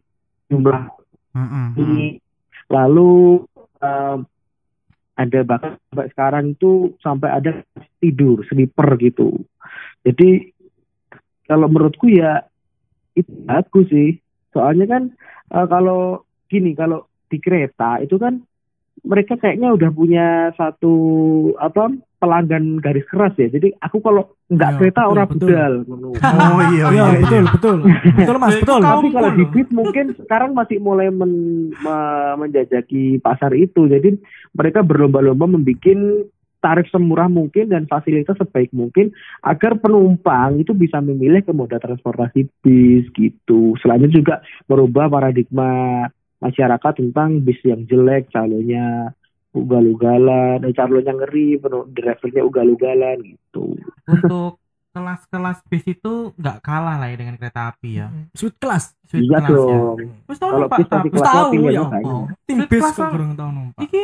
jumlah 0.49 0.89
Mm-mm. 1.35 1.67
ini 1.79 2.19
lalu 2.69 3.45
em, 3.81 4.25
ada 5.15 5.39
bahkan 5.47 5.79
sampai 5.79 6.07
sekarang 6.11 6.45
itu 6.53 6.71
sampai 6.99 7.29
ada 7.31 7.51
tidur 8.03 8.43
sleeper 8.51 8.99
gitu. 8.99 9.31
Jadi 10.03 10.51
kalau 11.47 11.71
menurutku 11.71 12.11
ya 12.11 12.43
itu 13.15 13.31
bagus 13.47 13.87
sih. 13.87 14.19
Soalnya 14.51 14.85
kan 14.91 15.03
eh, 15.55 15.67
kalau 15.71 16.27
gini 16.51 16.75
kalau 16.75 17.07
di 17.31 17.39
kereta 17.39 18.03
itu 18.03 18.19
kan 18.19 18.43
mereka 19.03 19.35
kayaknya 19.35 19.75
udah 19.75 19.89
punya 19.91 20.27
satu 20.55 20.93
apa 21.59 21.91
pelanggan 22.15 22.79
garis 22.79 23.03
keras 23.05 23.35
ya 23.35 23.51
jadi 23.51 23.75
aku 23.77 23.99
kalau 23.99 24.33
nggak 24.47 24.71
Ya, 24.71 24.77
kereta 24.79 25.01
orang 25.05 25.27
betul. 25.29 25.49
budal 25.51 25.73
Oh 26.55 26.61
iya 26.73 26.85
Iya, 26.89 27.05
iya. 27.05 27.05
betul, 27.19 27.35
iya. 27.35 27.51
betul. 27.51 27.77
Betul 28.17 28.37
Mas, 28.39 28.55
betul. 28.55 28.81
tapi 28.81 29.07
kalau 29.11 29.29
di 29.35 29.45
mungkin 29.69 30.05
sekarang 30.15 30.51
masih 30.55 30.77
mulai 30.79 31.11
men- 31.11 31.75
me- 31.75 32.35
menjajaki 32.39 33.19
pasar 33.19 33.51
itu. 33.53 33.85
Jadi 33.85 34.15
mereka 34.55 34.79
berlomba-lomba 34.81 35.45
membuat 35.45 35.97
tarif 36.63 36.89
semurah 36.89 37.29
mungkin 37.29 37.69
dan 37.69 37.85
fasilitas 37.85 38.33
sebaik 38.41 38.73
mungkin 38.73 39.13
agar 39.45 39.77
penumpang 39.77 40.57
itu 40.57 40.73
bisa 40.73 40.97
memilih 40.97 41.45
ke 41.45 41.53
moda 41.53 41.77
transportasi 41.77 42.49
bis 42.65 43.05
gitu. 43.13 43.77
Selain 43.85 44.01
itu 44.01 44.25
juga 44.25 44.41
merubah 44.65 45.05
paradigma 45.05 46.09
masyarakat 46.37 46.93
tentang 46.95 47.39
bis 47.39 47.59
yang 47.61 47.83
jelek, 47.83 48.29
calonnya 48.29 49.11
ugal-ugalan, 49.55 50.61
eh, 50.61 50.73
calonnya 50.73 51.13
ngeri, 51.13 51.57
penu- 51.57 51.87
drivernya 51.87 52.43
ugal-ugalan 52.43 53.17
gitu. 53.23 53.75
Untuk 54.05 54.59
kelas-kelas 54.91 55.59
bis 55.65 55.83
itu 55.85 56.31
nggak 56.35 56.59
kalah 56.59 56.95
lah 56.95 57.07
ya 57.07 57.17
dengan 57.17 57.35
kereta 57.35 57.67
api 57.67 57.89
ya. 57.99 58.07
Sweet 58.31 58.55
class. 58.55 58.95
Sweet 59.05 59.27
Iya 59.27 59.37
class 59.37 59.43
ya. 59.43 59.55
dong. 59.55 59.97
Tau 60.25 60.35
Kalau 60.35 60.59
numpak 60.61 60.77
bis 60.77 60.87
tapi 60.87 61.07
kelas 61.09 61.25
tahu 61.25 61.51
ya 61.51 61.71
ya. 61.71 61.83
Tim 62.45 62.57
bis 62.63 62.83
kok 62.85 62.95
lah. 62.95 63.09
kurang 63.11 63.31
tahu 63.33 63.49
numpak. 63.51 63.81
Iki 63.83 64.03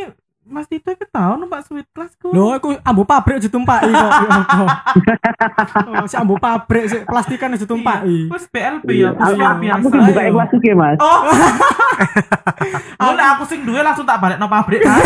Mas 0.52 0.68
Tito 0.68 0.92
iki 0.92 1.08
tau 1.08 1.40
numpak 1.40 1.64
sweet 1.64 1.88
class 1.90 2.12
ku. 2.16 2.28
Loh, 2.30 2.52
aku 2.52 2.76
ambu 2.78 3.08
pabrik 3.08 3.40
ditumpaki 3.40 3.88
kok. 3.88 4.12
Ya? 4.12 4.28
Oh, 5.96 6.06
si 6.12 6.16
ambu 6.16 6.36
pabrik 6.36 6.86
si 6.86 7.00
plastikan. 7.02 7.56
Wis 7.56 7.64
BLB 8.46 8.88
Iya. 8.92 9.08
ya, 9.08 9.10
bus 9.16 9.24
Aku- 9.24 9.40
luar 9.40 9.52
Aku 9.56 9.62
biasa. 9.64 9.80
sih 9.80 10.02
buka 10.04 10.22
yang 10.22 10.36
kelas 10.36 10.52
ya 10.62 10.74
mas. 10.76 10.98
Oh. 11.00 11.22
Oleh 13.08 13.26
aku 13.26 13.44
sing 13.46 13.64
duwe 13.64 13.80
langsung 13.80 14.04
tak 14.04 14.20
balik 14.20 14.38
no 14.38 14.46
pabrik 14.46 14.84
kan. 14.84 15.00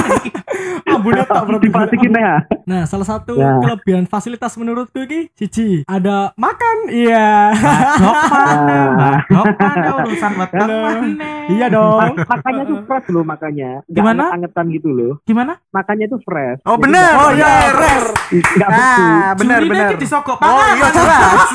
Ambune 0.95 1.21
tok 1.23 1.43
berarti. 1.45 1.65
Dipasikin 1.65 2.11
ya. 2.13 2.35
Nah, 2.63 2.81
salah 2.85 3.05
satu 3.05 3.35
Ya. 3.35 3.59
kelebihan 3.59 4.05
fasilitas 4.05 4.55
menurutku 4.55 5.03
iki 5.03 5.29
siji, 5.33 5.83
ada 5.85 6.31
makan. 6.35 6.77
Iya. 6.87 7.51
Dok 7.95 8.15
mana? 8.25 8.79
Dok 9.23 9.45
mana 9.55 9.89
urusan 10.01 10.31
weteng 10.35 10.65
mana? 10.65 11.29
Iya 11.45 11.65
dong. 11.69 12.15
Makanya 12.17 12.63
tuh 12.63 12.77
fresh 12.85 13.07
loh 13.09 13.21
makanya. 13.21 13.69
Gimana? 13.85 14.31
anget-angetan 14.31 14.65
gitu 14.71 14.89
loh. 14.89 15.13
Gimana? 15.35 15.59
Makanya 15.75 16.07
tuh 16.07 16.23
fresh. 16.23 16.63
Oh 16.63 16.79
benar. 16.79 17.11
Oh, 17.19 17.29
iya, 17.35 17.75
benar. 17.75 18.03
Nggak 18.31 18.69
beku. 18.71 19.03
Ah, 19.03 19.31
benar 19.35 19.59
benar. 19.67 19.89
iki 19.91 20.07
disogok 20.07 20.39
Oh 20.39 20.63
iya 20.63 20.87
jelas. 20.95 21.51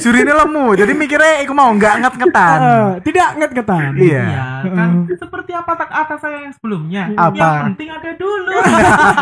Juri 0.00 0.24
ini 0.24 0.32
lemu, 0.32 0.78
jadi 0.78 0.92
mikirnya 0.96 1.42
aku 1.44 1.52
mau 1.52 1.68
nggak 1.76 1.94
nget-ngetan. 2.00 2.58
Eh, 2.72 2.90
tidak 3.04 3.28
nget-ngetan. 3.36 3.90
Iya. 4.00 4.24
Iya, 4.64 4.70
kan 4.72 4.90
seperti 5.12 5.52
apa 5.52 5.72
tak 5.76 5.90
atas 5.92 6.18
saya 6.24 6.38
yang 6.48 6.54
sebelumnya. 6.56 7.02
Apa? 7.20 7.36
Yang 7.36 7.64
penting 7.74 7.88
ada 7.92 8.10
dulu. 8.16 8.56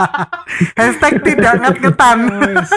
Hashtag 0.78 1.14
tidak 1.26 1.54
nget-ngetan. 1.64 2.18
Wes, 2.30 2.70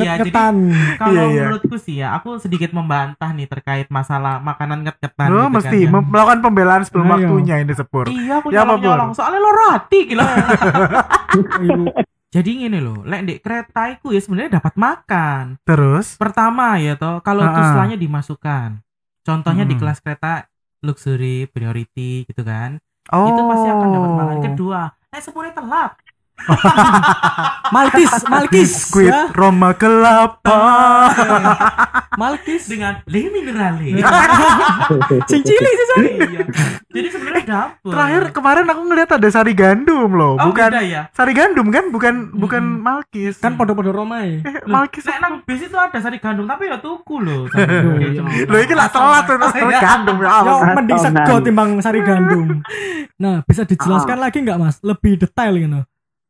Iya, 0.00 0.12
jadi 0.16 0.30
Nget-ngetan. 0.30 0.54
kalau 0.96 1.12
Iya, 1.12 1.22
iya. 1.26 1.42
menurutku 1.42 1.76
sih 1.76 1.94
ya, 1.96 2.08
aku 2.12 2.28
sedikit 2.36 2.70
membantah 2.70 3.30
nih 3.30 3.46
terkait 3.46 3.86
masalah 3.88 4.38
makanan 4.38 4.82
nget-ngetan. 4.82 5.28
Lo 5.28 5.36
gitu 5.42 5.54
mesti 5.54 5.78
kan, 5.84 6.02
melakukan 6.02 6.38
pembelaan 6.40 6.82
sebelum 6.82 7.06
Ayo. 7.06 7.12
waktunya 7.14 7.54
ini 7.58 7.72
sepur. 7.72 8.04
Iya, 8.06 8.32
aku 8.38 8.48
Ya, 8.48 8.62
nyolong-nyolong. 8.62 9.10
Soalnya 9.12 9.38
lo 9.38 9.50
roti 9.50 9.98
gila. 10.06 10.24
Jadi 12.30 12.50
gini 12.56 12.78
loh, 12.78 13.02
lek 13.02 13.20
di 13.22 13.34
kereta 13.36 13.90
itu 13.90 14.10
ya 14.10 14.20
sebenarnya 14.20 14.56
dapat 14.56 14.74
makan. 14.76 15.58
Terus? 15.60 16.14
Pertama 16.14 16.78
ya 16.78 16.94
toh, 16.94 17.18
kalau 17.20 17.42
itu 17.42 17.58
setelahnya 17.60 17.98
dimasukkan. 17.98 18.78
Contohnya 19.20 19.64
di 19.64 19.74
Hmm. 19.74 19.82
kelas 19.82 19.98
kereta 19.98 20.46
luxury, 20.80 21.44
priority 21.44 22.22
gitu 22.24 22.40
kan. 22.40 22.78
Oh. 23.10 23.26
Itu 23.26 23.42
pasti 23.42 23.68
akan 23.68 23.88
dapat 23.90 24.10
makan. 24.14 24.38
Kedua, 24.46 24.80
nek 25.10 25.20
sepuluh 25.20 25.50
telat. 25.50 25.90
Malkis, 27.74 28.12
Malkis. 28.26 28.70
Squid 28.84 29.08
ya. 29.08 29.30
Roma 29.30 29.70
kelapa. 29.72 30.58
Malkis. 32.20 32.66
dengan 32.66 32.98
le 33.06 33.30
minerale. 33.30 33.94
Sing 35.30 35.40
cilik 35.40 35.72
sih, 35.72 35.86
San. 35.86 35.98
Iya. 36.02 36.42
Jadi 36.90 37.08
sebenarnya 37.08 37.42
dapet. 37.46 37.86
Terakhir 37.86 38.22
kemarin 38.34 38.66
aku 38.66 38.82
ngeliat 38.84 39.10
ada 39.12 39.28
sari 39.30 39.54
gandum 39.54 40.10
loh, 40.10 40.34
oh, 40.34 40.50
bukan 40.50 40.70
beda 40.70 40.82
ya. 40.82 41.02
sari 41.10 41.32
gandum 41.32 41.70
kan, 41.70 41.88
bukan 41.88 42.34
bukan 42.34 42.62
Mm-mm. 42.62 42.82
Malkis. 42.82 43.38
Kan 43.38 43.54
podo-podo 43.54 43.90
Romai. 43.90 44.42
eh, 44.42 44.60
Loh, 44.66 44.74
Malkis. 44.76 45.06
Nek 45.06 45.18
nang 45.20 45.34
bis 45.42 45.62
itu 45.62 45.74
ada 45.74 45.96
sari 45.96 46.18
gandum 46.18 46.44
tapi 46.44 46.66
ya 46.66 46.76
tuku 46.76 47.22
loh. 47.22 47.46
Lo 48.46 48.56
iki 48.58 48.74
lah 48.74 48.90
telat 48.90 49.24
tuh 49.24 49.38
sari 49.48 49.74
gandum 49.78 50.16
ya 50.18 50.26
Yo, 50.26 50.34
Allah. 50.50 50.74
mending 50.74 50.98
sego 50.98 51.34
timbang 51.40 51.70
sari 51.78 52.00
gandum. 52.02 52.60
Nah, 53.16 53.46
bisa 53.46 53.62
dijelaskan 53.62 54.18
lagi 54.18 54.42
nggak 54.42 54.58
Mas? 54.58 54.76
Lebih 54.82 55.20
detail 55.20 55.54
gitu. 55.54 55.80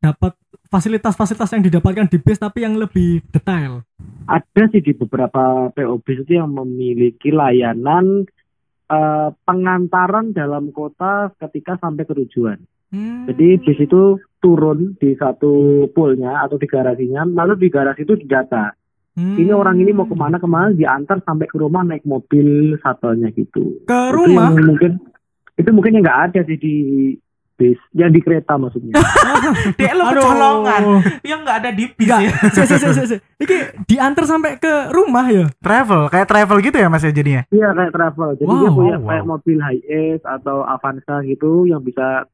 Dapat 0.00 0.32
fasilitas-fasilitas 0.72 1.50
yang 1.52 1.64
didapatkan 1.66 2.08
di 2.08 2.16
bis 2.16 2.40
tapi 2.40 2.64
yang 2.64 2.78
lebih 2.80 3.20
detail. 3.28 3.84
Ada 4.24 4.70
sih 4.72 4.80
di 4.80 4.96
beberapa 4.96 5.68
PO 5.74 6.00
bis 6.00 6.24
itu 6.24 6.40
yang 6.40 6.54
memiliki 6.56 7.28
layanan 7.28 8.24
eh, 8.88 9.28
pengantaran 9.44 10.32
dalam 10.32 10.72
kota 10.72 11.34
ketika 11.36 11.76
sampai 11.76 12.08
ke 12.08 12.14
tujuan. 12.24 12.58
Hmm. 12.90 13.28
Jadi 13.28 13.60
bis 13.62 13.78
itu 13.78 14.18
turun 14.40 14.96
di 14.96 15.14
satu 15.14 15.84
poolnya 15.92 16.42
atau 16.48 16.56
di 16.56 16.66
garasinya, 16.66 17.22
lalu 17.28 17.60
di 17.60 17.68
garasi 17.68 18.02
itu 18.02 18.16
didata. 18.16 18.72
Hmm. 19.14 19.36
Ini 19.36 19.52
orang 19.52 19.76
ini 19.78 19.90
mau 19.92 20.06
ke 20.06 20.14
mana 20.14 20.38
ke 20.38 20.46
mana 20.46 20.72
diantar 20.72 21.20
sampai 21.26 21.50
ke 21.50 21.58
rumah 21.58 21.82
naik 21.82 22.06
mobil 22.06 22.78
shuttle-nya 22.78 23.34
gitu. 23.34 23.84
ke 23.84 24.00
Itu 24.10 24.16
rumah. 24.16 24.54
mungkin 24.54 25.02
itu 25.58 25.70
mungkin 25.74 25.98
yang 25.98 26.04
nggak 26.06 26.20
ada 26.30 26.40
sih 26.46 26.56
di 26.56 26.74
bis, 27.60 27.76
yang 27.92 28.08
di 28.08 28.24
kereta 28.24 28.56
maksudnya. 28.56 28.96
Dek 29.78 29.92
lo 29.92 30.02
kecolongan 30.08 30.82
yang 31.20 31.44
nggak 31.44 31.56
ada 31.60 31.70
di 31.76 31.84
bis 31.92 32.08
Enggak, 32.08 32.20
ya. 32.24 32.32
se, 32.56 32.62
se, 32.64 32.76
se, 32.80 32.88
se, 32.96 33.02
se. 33.04 33.16
Iki 33.36 33.84
diantar 33.84 34.24
sampai 34.24 34.56
ke 34.56 34.88
rumah 34.88 35.28
ya. 35.28 35.44
Travel, 35.60 36.08
kayak 36.08 36.24
travel 36.24 36.56
gitu 36.64 36.80
ya 36.80 36.88
Mas 36.88 37.04
ya 37.04 37.12
jadinya. 37.12 37.44
Iya 37.52 37.68
kayak 37.76 37.92
travel. 37.92 38.28
Jadi 38.40 38.48
Wow, 38.48 38.56
dia 38.56 38.70
punya 38.72 38.96
wow, 38.96 39.06
kayak 39.12 39.24
wow. 39.28 39.30
mobil 39.36 39.58
high 39.60 39.82
ace 39.84 40.24
atau 40.24 40.64
Avanza 40.64 41.20
gitu 41.28 41.68
yang 41.68 41.84
bisa 41.84 42.24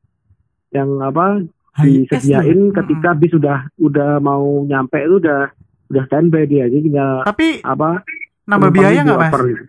yang 0.71 1.03
apa 1.03 1.43
disediain 1.77 2.71
ketika 2.71 3.11
bis 3.13 3.35
udah 3.35 3.67
udah 3.77 4.23
mau 4.23 4.63
nyampe 4.63 4.97
itu 4.97 5.19
udah 5.19 5.51
udah 5.87 6.03
standby 6.09 6.47
dia 6.47 6.71
jadi 6.71 6.83
tinggal 6.83 7.15
Tapi 7.27 7.61
apa 7.61 8.01
nambah 8.47 8.71
biaya 8.71 9.03
nggak 9.03 9.19
Mas? 9.19 9.33
gitu. 9.35 9.65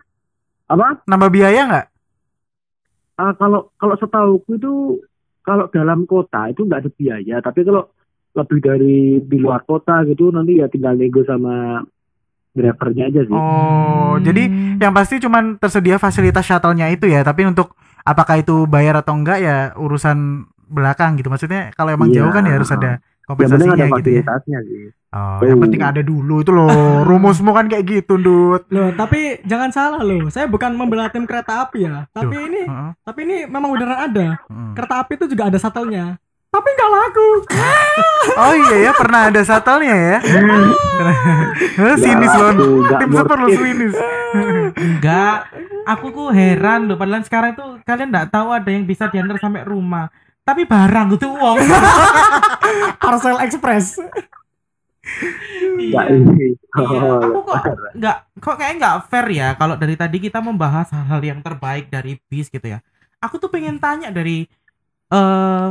Apa? 0.68 0.86
Nambah 1.04 1.30
biaya 1.32 1.60
nggak? 1.66 1.86
Ah, 3.18 3.34
kalau 3.34 3.74
kalau 3.74 3.98
setahuku 3.98 4.54
itu 4.54 5.02
kalau 5.48 5.64
dalam 5.72 6.04
kota 6.04 6.52
itu 6.52 6.68
nggak 6.68 6.84
ada 6.84 6.90
biaya, 6.92 7.36
tapi 7.40 7.64
kalau 7.64 7.88
lebih 8.36 8.58
dari 8.60 8.98
di 9.24 9.36
luar 9.40 9.64
kota 9.64 10.04
gitu 10.04 10.28
nanti 10.28 10.60
ya 10.60 10.68
tinggal 10.68 10.92
nego 11.00 11.24
sama 11.24 11.80
drivernya 12.52 13.08
aja 13.08 13.20
sih. 13.24 13.32
Oh, 13.32 14.20
jadi 14.20 14.76
yang 14.76 14.92
pasti 14.92 15.16
cuman 15.24 15.56
tersedia 15.56 15.96
fasilitas 15.96 16.44
shuttle-nya 16.44 16.92
itu 16.92 17.08
ya, 17.08 17.24
tapi 17.24 17.48
untuk 17.48 17.72
apakah 18.04 18.44
itu 18.44 18.68
bayar 18.68 19.00
atau 19.00 19.16
enggak 19.16 19.40
ya 19.40 19.72
urusan 19.80 20.44
belakang 20.68 21.16
gitu. 21.16 21.32
Maksudnya 21.32 21.72
kalau 21.72 21.96
emang 21.96 22.12
Iya. 22.12 22.20
jauh 22.28 22.32
kan 22.36 22.44
ya 22.44 22.54
harus 22.60 22.68
ada 22.68 23.00
yang 23.28 23.50
penting 23.52 23.68
kompensasinya 23.68 23.84
ada 23.84 23.98
gitu 24.00 24.10
ya. 24.10 24.22
sih. 24.64 24.84
Oh, 25.08 25.40
yang 25.40 25.60
penting 25.64 25.80
ada 25.80 26.00
dulu 26.04 26.44
itu 26.44 26.52
loh. 26.52 26.68
Rumusmu 27.08 27.52
kan 27.56 27.64
kayak 27.68 27.84
gitu, 27.84 28.16
Dut. 28.16 28.68
Loh, 28.68 28.92
tapi 28.92 29.40
jangan 29.44 29.72
salah 29.72 30.00
loh. 30.04 30.28
Saya 30.28 30.44
bukan 30.48 30.72
membela 30.76 31.08
tim 31.08 31.24
kereta 31.24 31.64
api 31.64 31.88
ya. 31.88 32.04
Tapi 32.12 32.34
Duh. 32.36 32.44
ini 32.44 32.62
Heeh, 32.68 32.90
tapi 33.04 33.18
ini 33.24 33.36
memang 33.48 33.72
beneran 33.72 34.00
ada. 34.08 34.28
heeh. 34.36 34.72
Kereta 34.76 34.94
api 35.00 35.12
itu 35.16 35.26
juga 35.32 35.48
ada 35.48 35.56
shuttle-nya. 35.56 36.20
Tapi 36.48 36.68
nggak 36.72 36.90
laku. 36.92 37.28
Oh 38.40 38.54
iya 38.56 38.76
ya, 38.88 38.92
pernah 38.96 39.28
ada 39.28 39.40
shuttle-nya 39.44 39.96
ya. 39.96 40.16
Sinis 42.04 42.32
loh. 42.32 42.52
Tim 42.96 43.10
super 43.12 43.36
lo 43.36 43.48
sinis. 43.48 43.94
Enggak. 44.76 45.52
Aku 45.88 46.12
tuh 46.12 46.28
heran 46.32 46.84
loh 46.84 47.00
padahal 47.00 47.24
sekarang 47.24 47.56
tuh 47.56 47.80
kalian 47.84 48.12
nggak 48.12 48.28
tahu 48.28 48.52
ada 48.52 48.68
yang 48.68 48.84
bisa 48.84 49.08
diantar 49.08 49.40
sampai 49.40 49.64
rumah. 49.64 50.12
Tapi 50.48 50.64
barang 50.64 51.08
itu 51.12 51.28
uang. 51.28 51.60
Parcel 53.04 53.36
Express. 53.44 54.00
Iya. 55.76 56.00
aku 56.68 57.40
kok 57.48 57.56
nggak 57.96 58.16
kok 58.44 58.56
kayak 58.60 58.74
nggak 58.76 58.96
fair 59.08 59.26
ya 59.32 59.48
kalau 59.56 59.72
dari 59.76 59.96
tadi 59.96 60.20
kita 60.20 60.40
membahas 60.44 60.92
hal-hal 60.92 61.20
yang 61.20 61.40
terbaik 61.44 61.92
dari 61.92 62.16
bis 62.32 62.48
gitu 62.48 62.64
ya. 62.64 62.80
Aku 63.20 63.36
tuh 63.36 63.52
pengen 63.52 63.76
tanya 63.76 64.08
dari 64.08 64.48
eh 65.12 65.68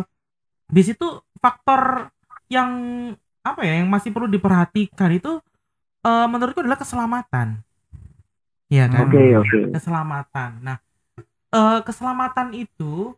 bis 0.70 0.94
itu 0.94 1.22
faktor 1.42 2.14
yang 2.50 2.70
apa 3.42 3.62
ya 3.64 3.82
yang 3.82 3.90
masih 3.90 4.14
perlu 4.14 4.30
diperhatikan 4.30 5.10
itu 5.14 5.42
eh 6.06 6.28
menurutku 6.30 6.62
adalah 6.62 6.78
keselamatan. 6.78 7.62
Iya 8.68 8.86
kan? 8.92 9.08
Oke, 9.10 9.26
oke. 9.42 9.60
Keselamatan. 9.74 10.50
Nah, 10.62 10.78
eh 11.54 11.80
keselamatan 11.82 12.52
itu 12.58 13.16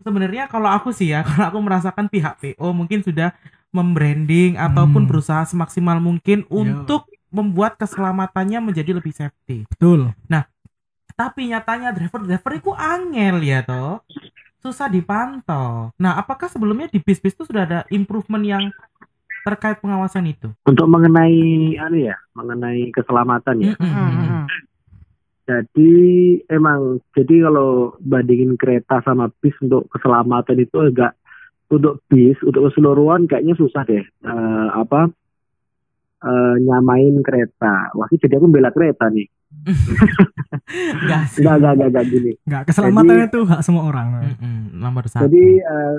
sebenarnya 0.00 0.48
kalau 0.48 0.68
aku 0.68 0.90
sih 0.92 1.12
ya, 1.12 1.22
kalau 1.28 1.48
aku 1.52 1.58
merasakan 1.62 2.06
pihak 2.08 2.36
PO 2.40 2.66
mungkin 2.72 3.00
sudah 3.00 3.32
membranding 3.70 4.56
ataupun 4.56 5.04
Hmm. 5.04 5.10
berusaha 5.10 5.42
semaksimal 5.44 6.00
mungkin 6.00 6.48
untuk 6.48 7.04
membuat 7.28 7.76
keselamatannya 7.76 8.62
menjadi 8.64 8.96
lebih 8.96 9.12
safety. 9.12 9.68
Betul. 9.68 10.16
Tapi 11.16 11.48
nyatanya 11.48 11.96
driver-driver 11.96 12.52
itu 12.56 12.70
angel 12.76 13.40
ya 13.40 13.64
toh. 13.64 14.04
Susah 14.60 14.88
dipantau. 14.88 15.92
Nah, 15.96 16.16
apakah 16.16 16.48
sebelumnya 16.48 16.92
di 16.92 17.00
bis-bis 17.00 17.32
itu 17.32 17.48
sudah 17.48 17.64
ada 17.64 17.78
improvement 17.88 18.44
yang 18.44 18.64
terkait 19.44 19.80
pengawasan 19.80 20.28
itu? 20.28 20.52
Untuk 20.68 20.84
mengenai 20.88 21.72
anu 21.80 21.96
ya, 21.96 22.16
mengenai 22.36 22.92
keselamatan 22.92 23.56
ya. 23.64 23.72
Mm-mm. 23.80 23.92
Mm-mm. 24.12 24.44
Jadi 25.46 25.94
emang 26.50 26.98
jadi 27.14 27.46
kalau 27.46 27.94
bandingin 28.02 28.58
kereta 28.58 28.98
sama 29.06 29.30
bis 29.38 29.54
untuk 29.62 29.86
keselamatan 29.94 30.58
itu 30.58 30.90
agak 30.90 31.14
untuk 31.70 32.02
bis 32.10 32.34
untuk 32.42 32.66
keseluruhan 32.66 33.30
kayaknya 33.30 33.54
susah 33.54 33.86
deh 33.86 34.02
Eh, 34.02 34.68
apa 34.74 35.06
eh, 36.26 36.54
nyamain 36.66 37.22
kereta. 37.22 37.94
Wah 37.94 38.10
jadi 38.10 38.42
aku 38.42 38.50
bela 38.50 38.74
kereta 38.74 39.06
nih. 39.06 39.30
Enggak 41.06 41.22
sih. 41.30 41.46
Enggak 41.46 41.54
enggak 41.62 41.72
enggak, 41.78 41.88
enggak 41.94 42.06
gini. 42.10 42.32
Nggak 42.42 42.62
keselamatan 42.66 43.14
itu 43.30 43.40
hak 43.46 43.60
semua 43.62 43.82
orang. 43.86 44.06
Mm-mm, 44.34 44.58
Nomor 44.74 45.06
satu. 45.06 45.30
Jadi 45.30 45.62
eh, 45.62 45.96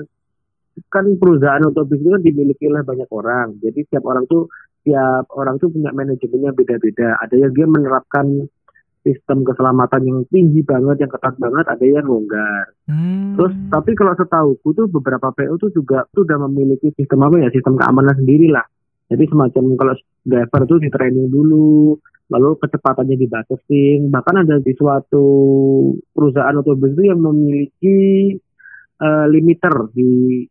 kan 0.92 1.04
perusahaan 1.16 1.64
otobus 1.64 1.98
itu 1.98 2.10
kan 2.12 2.22
dimiliki 2.22 2.64
oleh 2.68 2.84
banyak 2.84 3.08
orang. 3.08 3.56
Jadi 3.64 3.80
setiap 3.88 4.04
orang 4.06 4.28
tuh 4.28 4.52
setiap 4.80 5.24
orang 5.34 5.56
tuh 5.56 5.72
punya 5.72 5.90
manajemennya 5.96 6.52
beda-beda. 6.52 7.16
Ada 7.24 7.34
yang 7.34 7.52
dia 7.56 7.66
menerapkan 7.66 8.46
sistem 9.08 9.40
keselamatan 9.40 10.04
yang 10.04 10.18
tinggi 10.28 10.60
banget, 10.60 11.00
yang 11.00 11.08
ketat 11.08 11.40
banget, 11.40 11.64
ada 11.64 11.80
yang 11.80 12.04
longgar. 12.04 12.76
Hmm. 12.84 13.32
Terus 13.32 13.56
tapi 13.72 13.96
kalau 13.96 14.12
setahuku 14.12 14.68
tuh 14.76 14.86
beberapa 14.92 15.32
PO 15.32 15.56
tuh 15.56 15.72
juga 15.72 16.04
tuh 16.12 16.28
udah 16.28 16.36
memiliki 16.44 16.92
sistem 16.92 17.24
apa 17.24 17.40
ya, 17.40 17.48
sistem 17.48 17.80
keamanan 17.80 18.12
sendiri 18.12 18.52
lah. 18.52 18.68
Jadi 19.08 19.24
semacam 19.24 19.64
kalau 19.74 19.94
driver 20.20 20.60
tuh 20.68 20.78
di 20.78 20.92
training 20.92 21.32
dulu, 21.32 21.96
lalu 22.28 22.60
kecepatannya 22.60 23.16
dibatasin. 23.16 24.12
Bahkan 24.12 24.34
ada 24.44 24.60
di 24.60 24.72
suatu 24.76 25.24
perusahaan 26.12 26.52
otobus 26.52 26.92
itu 26.92 27.08
yang 27.08 27.16
memiliki 27.18 28.36
eh, 28.98 29.26
limiter 29.32 29.72
di 29.96 30.44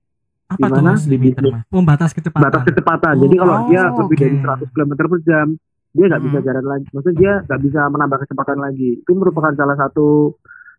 apa 0.47 0.71
Di 0.71 1.05
limiter 1.11 1.43
bisnis. 1.43 1.53
mas? 1.53 1.63
Membatas 1.69 2.11
kecepatan. 2.15 2.43
batas 2.47 2.63
kecepatan. 2.65 3.15
Jadi 3.19 3.35
kalau 3.35 3.53
Oh, 3.53 3.61
dia 3.67 3.81
lebih 3.93 4.17
dari 4.17 4.37
oke. 4.39 4.47
100 4.63 4.73
km 4.73 4.91
per 4.95 5.19
jam, 5.21 5.47
dia 5.91 6.05
nggak 6.07 6.23
bisa 6.23 6.37
Hmm. 6.37 6.45
jalan 6.45 6.65
lagi. 6.65 6.87
Maksudnya 6.89 7.17
dia 7.17 7.33
nggak 7.43 7.61
bisa 7.61 7.79
menambah 7.87 8.17
kecepatan 8.23 8.57
lagi. 8.57 8.89
Itu 8.97 9.11
merupakan 9.13 9.53
salah 9.53 9.77
satu 9.77 10.35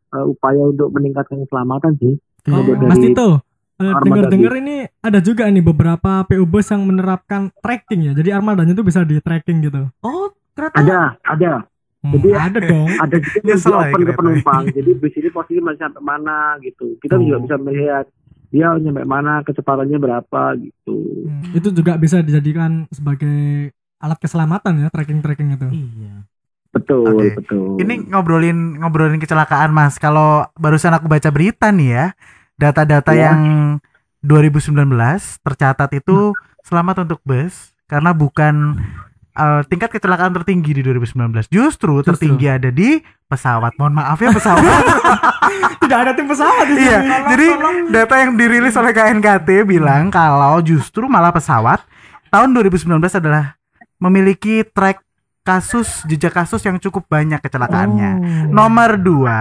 eh, 0.08 0.24
upaya 0.24 0.62
untuk 0.64 0.88
meningkatkan 0.88 1.36
keselamatan 1.38 1.92
sih. 1.96 2.16
Kalau 2.40 2.64
Mas 2.80 2.96
dari 2.96 3.12
Tito, 3.12 3.44
eh, 3.76 3.92
dengar-dengar 4.00 4.52
ini 4.56 4.76
ada 4.98 5.20
juga 5.20 5.44
nih 5.46 5.60
beberapa 5.60 6.24
PU 6.24 6.42
bus 6.42 6.64
yang 6.66 6.80
menerapkan 6.82 7.52
tracking 7.58 8.08
ya. 8.08 8.12
Jadi 8.12 8.32
armadanya 8.32 8.72
itu 8.72 8.80
bisa 8.80 9.04
di 9.04 9.20
tracking 9.20 9.60
gitu. 9.60 9.84
Oh, 10.00 10.32
kereta 10.50 10.80
Ada, 10.80 11.00
ada. 11.22 11.52
Hmm, 11.98 12.14
Jadi- 12.14 12.30
ada 12.32 12.58
dong. 12.62 12.88
ada 13.04 13.16
juga 13.18 13.36
yang 13.44 13.60
di-open 13.60 14.00
ke 14.00 14.12
penumpang. 14.14 14.62
Jadi 14.70 14.90
bis 14.96 15.14
ini 15.14 15.28
posisi 15.28 15.60
masih 15.60 15.80
sampai 15.82 16.00
mana 16.00 16.38
gitu. 16.62 16.96
Kita 16.98 17.14
Oh. 17.14 17.20
juga 17.20 17.36
bisa 17.42 17.56
melihat 17.58 18.06
dia 18.48 18.68
nyampe 18.72 19.04
mana, 19.04 19.44
kecepatannya 19.44 19.98
berapa 19.98 20.42
gitu. 20.56 20.96
Hmm, 21.28 21.52
Itu 21.52 21.68
juga 21.68 22.00
bisa 22.00 22.24
dijadikan 22.24 22.88
sebagai 22.88 23.76
alat 23.98 24.18
keselamatan 24.18 24.78
ya 24.78 24.88
tracking-tracking 24.88 25.54
itu. 25.54 25.68
Iya. 25.68 26.14
Betul, 26.68 27.04
Oke. 27.08 27.34
betul. 27.34 27.80
Ini 27.80 28.06
ngobrolin 28.06 28.78
ngobrolin 28.78 29.18
kecelakaan 29.18 29.72
Mas. 29.72 29.96
Kalau 29.96 30.46
barusan 30.54 30.92
aku 30.92 31.08
baca 31.08 31.28
berita 31.28 31.72
nih 31.72 31.88
ya, 31.90 32.06
data-data 32.54 33.10
Ya. 33.12 33.32
yang 33.32 33.40
2019 34.22 34.86
tercatat 35.40 35.90
itu 35.94 36.34
selamat 36.62 37.08
untuk 37.08 37.20
bus 37.22 37.72
karena 37.86 38.12
bukan 38.12 38.76
eh, 39.32 39.62
tingkat 39.66 39.90
kecelakaan 39.90 40.34
tertinggi 40.34 40.76
di 40.76 40.82
2019. 40.82 41.46
Justru, 41.48 42.02
tertinggi 42.02 42.46
ada 42.46 42.68
di 42.68 42.98
pesawat. 43.26 43.74
Mohon 43.78 43.94
maaf 43.98 44.18
ya 44.18 44.30
pesawat. 44.30 44.62
Tidak 45.82 45.98
ada 45.98 46.12
tim 46.12 46.26
pesawat 46.26 46.66
di 46.68 46.74
sini. 46.76 46.84
iya. 46.84 46.98
Jadi 47.32 47.46
data 47.88 48.14
yang 48.18 48.30
dirilis 48.34 48.74
oleh 48.74 48.92
KNKT 48.92 49.64
bilang 49.64 50.10
kalau 50.10 50.60
justru 50.60 51.06
malah 51.06 51.30
pesawat 51.30 51.80
tahun 52.28 52.52
2019 52.52 52.98
adalah 53.00 53.57
memiliki 53.98 54.62
track 54.62 55.02
kasus 55.42 56.04
jejak 56.04 56.36
kasus 56.36 56.60
yang 56.64 56.76
cukup 56.76 57.08
banyak 57.08 57.40
kecelakaannya. 57.40 58.12
Oh. 58.18 58.22
Nomor 58.52 59.00
dua 59.00 59.40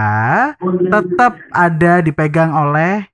tetap 0.88 1.36
ada 1.52 2.00
dipegang 2.00 2.48
oleh 2.54 3.04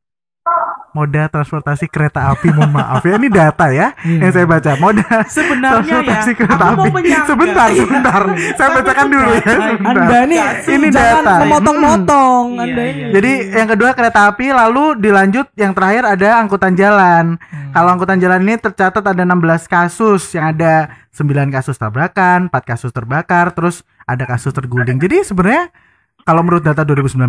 moda 0.94 1.26
transportasi 1.26 1.84
kereta 1.86 2.30
api. 2.30 2.48
Mohon 2.48 2.72
maaf 2.72 3.02
ya, 3.02 3.18
ini 3.18 3.28
data 3.28 3.66
ya 3.68 3.92
Iya. 4.00 4.18
yang 4.22 4.30
saya 4.30 4.46
baca. 4.46 4.70
Moda 4.78 5.06
Sebenarnya 5.26 5.74
ya, 5.74 5.82
transportasi 6.00 6.30
kereta 6.32 6.64
aku 6.64 6.76
mau 6.78 6.86
api. 6.88 7.10
Sebentar, 7.26 7.68
sebentar. 7.68 8.22
saya 8.54 8.68
bacakan 8.72 9.06
dulu 9.10 9.30
ya. 9.34 9.42
sebentar. 9.44 9.90
Anda 10.06 10.18
nih 10.24 10.40
Ini 10.70 10.86
jangan 10.88 11.20
data. 11.20 11.34
memotong-motong. 11.42 12.44
Hmm. 12.48 12.62
Anda 12.62 12.80
Iya, 12.80 12.88
ini. 12.88 13.00
iya. 13.00 13.08
Jadi 13.12 13.32
yang 13.52 13.68
kedua 13.68 13.90
kereta 13.92 14.20
api, 14.26 14.46
lalu 14.48 14.84
dilanjut 14.96 15.46
yang 15.54 15.72
terakhir 15.72 16.02
ada 16.06 16.28
angkutan 16.38 16.72
jalan. 16.72 17.24
Hmm. 17.36 17.70
Kalau 17.70 17.88
angkutan 17.90 18.18
jalan 18.18 18.40
ini 18.40 18.54
tercatat 18.54 19.02
ada 19.02 19.22
16 19.24 19.66
kasus, 19.66 20.30
yang 20.30 20.54
ada 20.54 20.86
9 21.10 21.50
kasus 21.50 21.74
tabrakan, 21.74 22.46
4 22.46 22.62
kasus 22.64 22.90
terbakar, 22.90 23.50
terus 23.50 23.82
ada 24.04 24.22
kasus 24.24 24.54
terguling. 24.54 24.96
Jadi 24.96 25.26
sebenarnya 25.26 25.74
kalau 26.22 26.40
menurut 26.40 26.62
data 26.62 26.80
2019, 26.82 27.28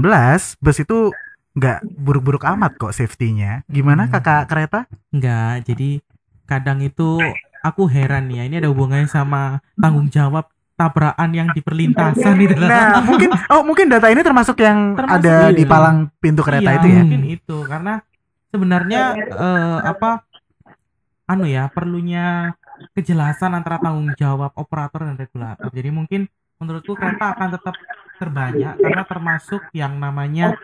bus 0.56 0.78
itu 0.78 1.10
nggak 1.56 1.80
buruk-buruk 1.96 2.44
amat 2.44 2.76
kok 2.76 2.92
safety-nya. 2.92 3.64
Gimana 3.72 4.06
Hmm. 4.08 4.14
kakak 4.20 4.44
kereta? 4.52 4.80
Enggak, 5.10 5.64
jadi 5.64 6.04
kadang 6.46 6.84
itu 6.84 7.18
aku 7.64 7.88
heran 7.90 8.30
ya, 8.30 8.44
ini 8.46 8.60
ada 8.60 8.70
hubungannya 8.70 9.08
sama 9.08 9.64
tanggung 9.80 10.12
jawab 10.12 10.46
tabrakan 10.76 11.32
yang 11.32 11.48
di 11.56 11.64
perlintasan 11.64 12.36
itu. 12.44 12.60
Nah, 12.60 13.00
mungkin 13.08 13.32
oh 13.48 13.64
mungkin 13.64 13.88
data 13.88 14.12
ini 14.12 14.20
termasuk 14.20 14.60
yang 14.60 15.00
Termasuk, 15.00 15.24
ada 15.24 15.36
iya. 15.50 15.56
di 15.56 15.64
palang 15.64 16.12
pintu 16.20 16.44
kereta 16.44 16.76
Iya, 16.76 16.80
itu 16.84 16.88
ya. 16.92 17.02
Mungkin 17.08 17.24
itu 17.32 17.58
karena 17.64 17.94
sebenarnya 18.52 19.02
eh, 19.16 19.78
apa 19.88 20.28
anu 21.26 21.48
ya 21.48 21.72
perlunya 21.72 22.54
kejelasan 22.92 23.56
antara 23.56 23.80
tanggung 23.80 24.12
jawab 24.20 24.52
operator 24.60 25.08
dan 25.08 25.16
regulator. 25.16 25.72
Jadi 25.72 25.90
mungkin 25.96 26.28
menurutku 26.60 26.94
kereta 26.94 27.32
akan 27.34 27.56
tetap 27.56 27.76
terbanyak 28.20 28.76
karena 28.80 29.04
termasuk 29.08 29.64
yang 29.72 29.96
namanya 29.96 30.56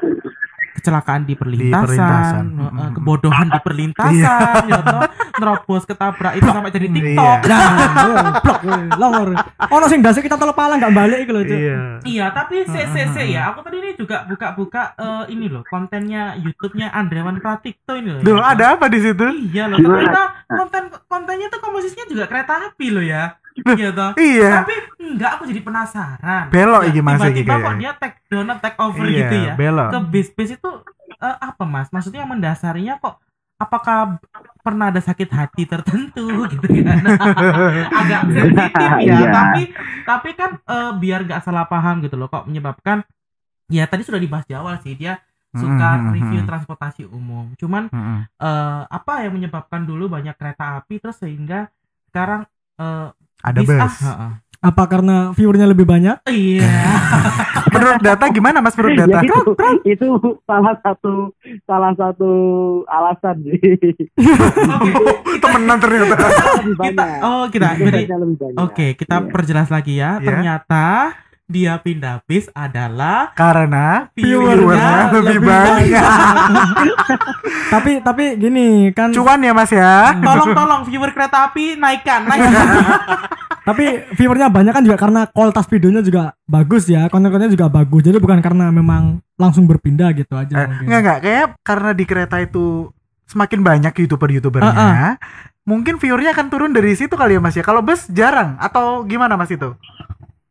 kecelakaan 0.71 1.27
di 1.27 1.35
perlintasan, 1.35 1.83
perlintasan. 1.83 2.45
eh, 2.55 2.89
kebodohan 2.95 3.47
di 3.51 3.59
perlintasan, 3.59 4.63
ya 4.71 4.79
toh. 4.81 5.01
nerobos 5.41 5.83
ketabrak 5.83 6.33
itu 6.37 6.47
sampai 6.47 6.71
jadi 6.71 6.87
TikTok. 6.87 7.37
Iya. 7.43 7.49
Nah, 7.49 8.39
blok 8.39 8.59
longor. 8.95 9.29
Ono 9.73 9.85
sing 9.89 9.99
ndase 9.99 10.21
kita 10.21 10.37
tolong 10.37 10.55
pala 10.55 10.77
enggak 10.77 10.93
balik 10.93 11.27
lho, 11.27 11.41
Cuk. 11.43 11.59
Iya. 11.59 11.79
Iya, 12.05 12.25
tapi 12.31 12.63
CCC 12.63 13.35
ya. 13.35 13.51
Aku 13.51 13.65
tadi 13.65 13.81
ini 13.81 13.91
juga 13.97 14.23
buka-buka 14.29 14.95
eh, 14.95 15.23
ini 15.33 15.49
loh, 15.51 15.65
kontennya 15.67 16.37
YouTube-nya 16.39 16.93
Andrewan 16.93 17.41
Pratikto 17.41 17.97
ini 17.97 18.19
loh. 18.19 18.21
Duh, 18.21 18.39
ya. 18.39 18.53
ada 18.55 18.65
apa 18.77 18.85
di 18.87 18.99
situ? 19.01 19.25
Iya 19.51 19.67
loh, 19.67 19.77
ternyata 19.81 20.45
konten 20.47 20.83
kontennya 21.09 21.47
tuh 21.51 21.59
komposisinya 21.59 22.05
juga 22.07 22.23
kereta 22.29 22.71
api 22.71 22.87
loh 22.93 23.03
ya. 23.03 23.40
Iya 23.53 23.89
toh. 23.91 24.11
Iya. 24.15 24.49
Tapi 24.63 24.73
enggak 25.01 25.31
aku 25.37 25.43
jadi 25.51 25.61
penasaran. 25.61 26.45
Belok 26.49 26.81
Ya, 26.83 26.89
iki 26.89 27.01
Mas 27.03 27.19
iki 27.19 27.43
Tiba-tiba 27.43 27.55
kok 27.59 27.75
dia 27.77 27.91
take 27.99 28.17
down 28.27 28.47
take 28.59 28.77
over 28.79 29.03
Iya, 29.03 29.17
gitu 29.19 29.35
ya. 29.35 29.53
belok. 29.55 29.89
Ke 29.91 29.99
bis-bis 30.07 30.49
itu 30.55 30.69
eh, 31.17 31.37
apa 31.37 31.63
Mas? 31.67 31.87
Maksudnya 31.91 32.23
yang 32.23 32.31
mendasarinya 32.31 32.95
kok 32.97 33.19
apakah 33.55 34.17
pernah 34.61 34.89
ada 34.89 34.97
sakit 34.97 35.29
hati 35.29 35.69
tertentu 35.69 36.25
gitu 36.53 36.65
kan? 36.81 37.03
Agak 38.01 38.21
sensitif 38.27 38.89
ya, 39.03 39.15
Iya. 39.19 39.29
tapi 39.29 39.61
tapi 40.01 40.29
kan 40.33 40.51
eh, 40.57 40.91
biar 40.97 41.19
nggak 41.27 41.41
salah 41.43 41.67
paham 41.67 42.01
gitu 42.01 42.15
loh 42.17 42.31
kok 42.31 42.47
menyebabkan 42.47 43.03
ya 43.67 43.87
tadi 43.87 44.03
sudah 44.03 44.19
dibahas 44.19 44.43
di 44.47 44.55
awal 44.57 44.75
sih 44.81 44.95
dia 44.95 45.19
suka 45.51 45.99
Mm-mm, 45.99 46.15
review 46.15 46.41
transportasi 46.47 47.03
umum. 47.11 47.51
Cuman 47.59 47.91
Mm-mm. 47.91 48.19
eh, 48.23 48.81
apa 48.87 49.27
yang 49.27 49.35
menyebabkan 49.35 49.83
dulu 49.83 50.07
banyak 50.07 50.33
kereta 50.39 50.79
api 50.79 50.97
terus 50.97 51.19
sehingga 51.19 51.67
sekarang 52.07 52.47
eh, 52.79 53.07
Ada 53.41 53.59
bus. 53.59 53.95
heeh. 53.99 54.31
Apa 54.61 54.85
karena 54.85 55.33
viewernya 55.33 55.65
lebih 55.65 55.83
banyak? 55.83 56.21
iya 56.27 56.69
Menurut 57.73 57.97
data 57.99 58.29
gimana 58.29 58.61
Mas 58.61 58.75
menurut 58.75 58.93
Ya 58.93 59.05
data? 59.07 59.25
itu, 59.25 59.39
itu 59.89 60.07
salah 60.43 60.77
satu 60.77 61.33
salah 61.63 61.93
satu 61.95 62.29
alasan 62.85 63.41
sih. 63.41 63.57
oke 64.77 64.91
Temenan 65.39 65.77
ternyata. 65.77 66.13
lebih 66.13 66.77
kita 66.77 66.93
banyak. 66.93 67.19
oh 67.21 67.43
kita 67.47 67.67
jadi 67.73 68.01
lebih 68.11 68.37
banyak. 68.37 68.57
oke 68.59 68.85
kita 68.95 69.15
Iya. 69.17 69.29
perjelas 69.29 69.67
lagi 69.67 69.93
ya 69.95 70.11
Iya. 70.13 70.23
ternyata 70.23 70.85
dia 71.51 71.75
pindah 71.75 72.23
bis 72.23 72.47
adalah 72.51 73.29
Karena 73.33 74.07
viewernya 74.11 74.55
viewernya 74.55 74.95
lebih 75.13 75.39
banyak. 75.39 76.03
tapi 77.73 77.91
tapi 77.99 78.23
gini 78.35 78.67
kan 78.91 79.11
Cuan 79.11 79.39
ya 79.39 79.51
Mas 79.51 79.69
ya. 79.69 80.15
tolong 80.17 80.51
tolong 80.51 80.81
viewer 80.83 81.11
kereta 81.11 81.45
api 81.45 81.75
naikkan 81.75 82.23
naikkan 82.23 82.65
tapi 83.67 83.85
viewernya 84.11 84.47
banyak 84.47 84.73
kan 84.73 84.81
juga 84.81 84.97
karena 84.97 85.21
kualitas 85.27 85.67
videonya 85.67 86.01
juga 86.01 86.33
bagus 86.43 86.87
ya 86.87 87.05
konten-kontennya 87.07 87.53
juga 87.53 87.67
bagus 87.67 88.01
jadi 88.01 88.17
bukan 88.17 88.39
karena 88.39 88.67
memang 88.69 89.21
langsung 89.35 89.63
berpindah 89.63 90.09
gitu 90.13 90.33
aja 90.33 90.49
Eh, 90.51 90.65
mungkin. 90.65 90.85
enggak 90.87 90.99
enggak 90.99 91.19
kayak 91.21 91.45
karena 91.61 91.89
di 91.91 92.03
kereta 92.03 92.37
itu 92.39 92.89
semakin 93.23 93.59
banyak 93.61 93.93
youtuber-youtubernya, 93.95 94.75
Ah, 94.75 95.15
mungkin 95.63 95.95
viewernya 95.95 96.35
akan 96.35 96.47
turun 96.47 96.71
dari 96.75 96.91
situ 96.91 97.15
kali 97.15 97.33
ya 97.33 97.39
Mas 97.39 97.55
ya. 97.55 97.63
Kalau 97.63 97.79
bus 97.79 98.03
jarang 98.09 98.59
atau 98.59 99.07
gimana 99.07 99.39
Mas 99.39 99.47
itu? 99.47 99.71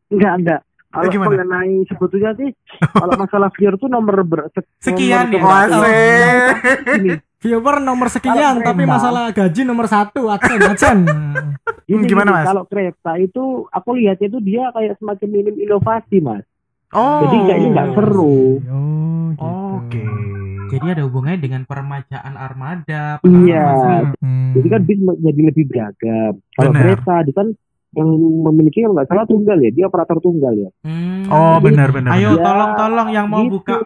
Enggak, 0.09 0.33
enggak. 0.35 0.59
Kalau 0.91 1.03
Eh, 1.03 1.09
gimana? 1.09 1.29
mengenai 1.33 1.87
sebetulnya 1.87 2.31
sih 2.35 2.49
kalau 2.91 3.15
masalah 3.15 3.47
viewer 3.49 3.75
tuh 3.75 3.87
nomor 3.87 4.21
ber, 4.21 4.51
se- 4.51 4.67
Sekian 4.81 5.31
nomor 5.31 5.47
ya? 5.63 5.71
Oh, 5.71 7.15
viewer 7.39 7.75
nomor 7.79 8.07
sekian 8.07 8.35
Kalau 8.35 8.61
tapi 8.61 8.83
masalah 8.85 9.23
gaji 9.29 9.61
nomor 9.63 9.87
satu 9.87 10.27
acen 10.27 10.59
acen 10.61 10.97
gini, 11.85 12.03
gimana, 12.11 12.27
gini, 12.27 12.37
Mas? 12.37 12.45
Kalau 12.45 12.63
kereta 12.65 13.11
itu 13.17 13.43
aku 13.67 13.89
lihatnya 13.93 14.27
itu 14.27 14.39
dia 14.39 14.67
kayak 14.69 14.95
semakin 14.95 15.27
minim 15.27 15.55
inovasi 15.57 16.19
mas. 16.19 16.43
Oh. 16.91 17.23
Jadi 17.23 17.37
kayaknya 17.41 17.69
nggak 17.71 17.89
seru. 17.93 18.59
oh, 18.61 19.25
gitu. 19.31 19.47
Oke. 19.79 20.03
jadi 20.69 20.85
ada 20.89 21.03
hubungannya 21.03 21.39
dengan 21.39 21.61
permajaan 21.63 22.35
armada 22.35 23.19
Iya. 23.21 23.67
Hmm. 24.17 24.51
Jadi 24.53 24.67
kan 24.67 24.81
bis 24.83 24.99
jadi 24.99 25.41
lebih 25.45 25.63
beragam. 25.67 26.33
Kalau 26.51 26.71
kereta 26.73 27.15
dia 27.21 27.33
kan 27.33 27.47
yang 27.91 28.07
memiliki 28.41 28.79
kalau 28.79 28.95
nggak 28.95 29.05
salah 29.05 29.25
tunggal 29.25 29.57
ya, 29.57 29.69
dia 29.69 29.85
operator 29.85 30.17
tunggal 30.17 30.53
ya. 30.55 30.69
Hmm. 30.81 31.27
Oh, 31.27 31.59
benar 31.59 31.91
benar. 31.91 32.15
ayo 32.15 32.33
Ya, 32.33 32.41
tolong 32.41 32.71
tolong 32.73 33.07
yang 33.09 33.27
mau 33.27 33.43
gitu, 33.43 33.59
buka 33.59 33.83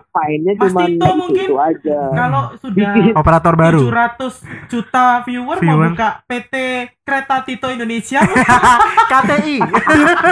Mas 0.56 0.70
cuma 0.70 0.82
Tito 0.84 1.10
mungkin? 1.14 1.46
itu 1.46 1.56
aja. 1.58 1.98
kalau 2.14 2.44
sudah 2.62 2.92
Operator 3.14 3.54
baru. 3.56 3.82
700 3.86 4.70
juta 4.70 5.06
viewer, 5.22 5.58
Viewer. 5.58 5.78
mau 5.82 5.94
buka 5.94 6.10
PT 6.24 6.54
Kereta 7.02 7.38
Tito 7.42 7.68
Indonesia 7.68 8.22
KTI. 9.12 9.58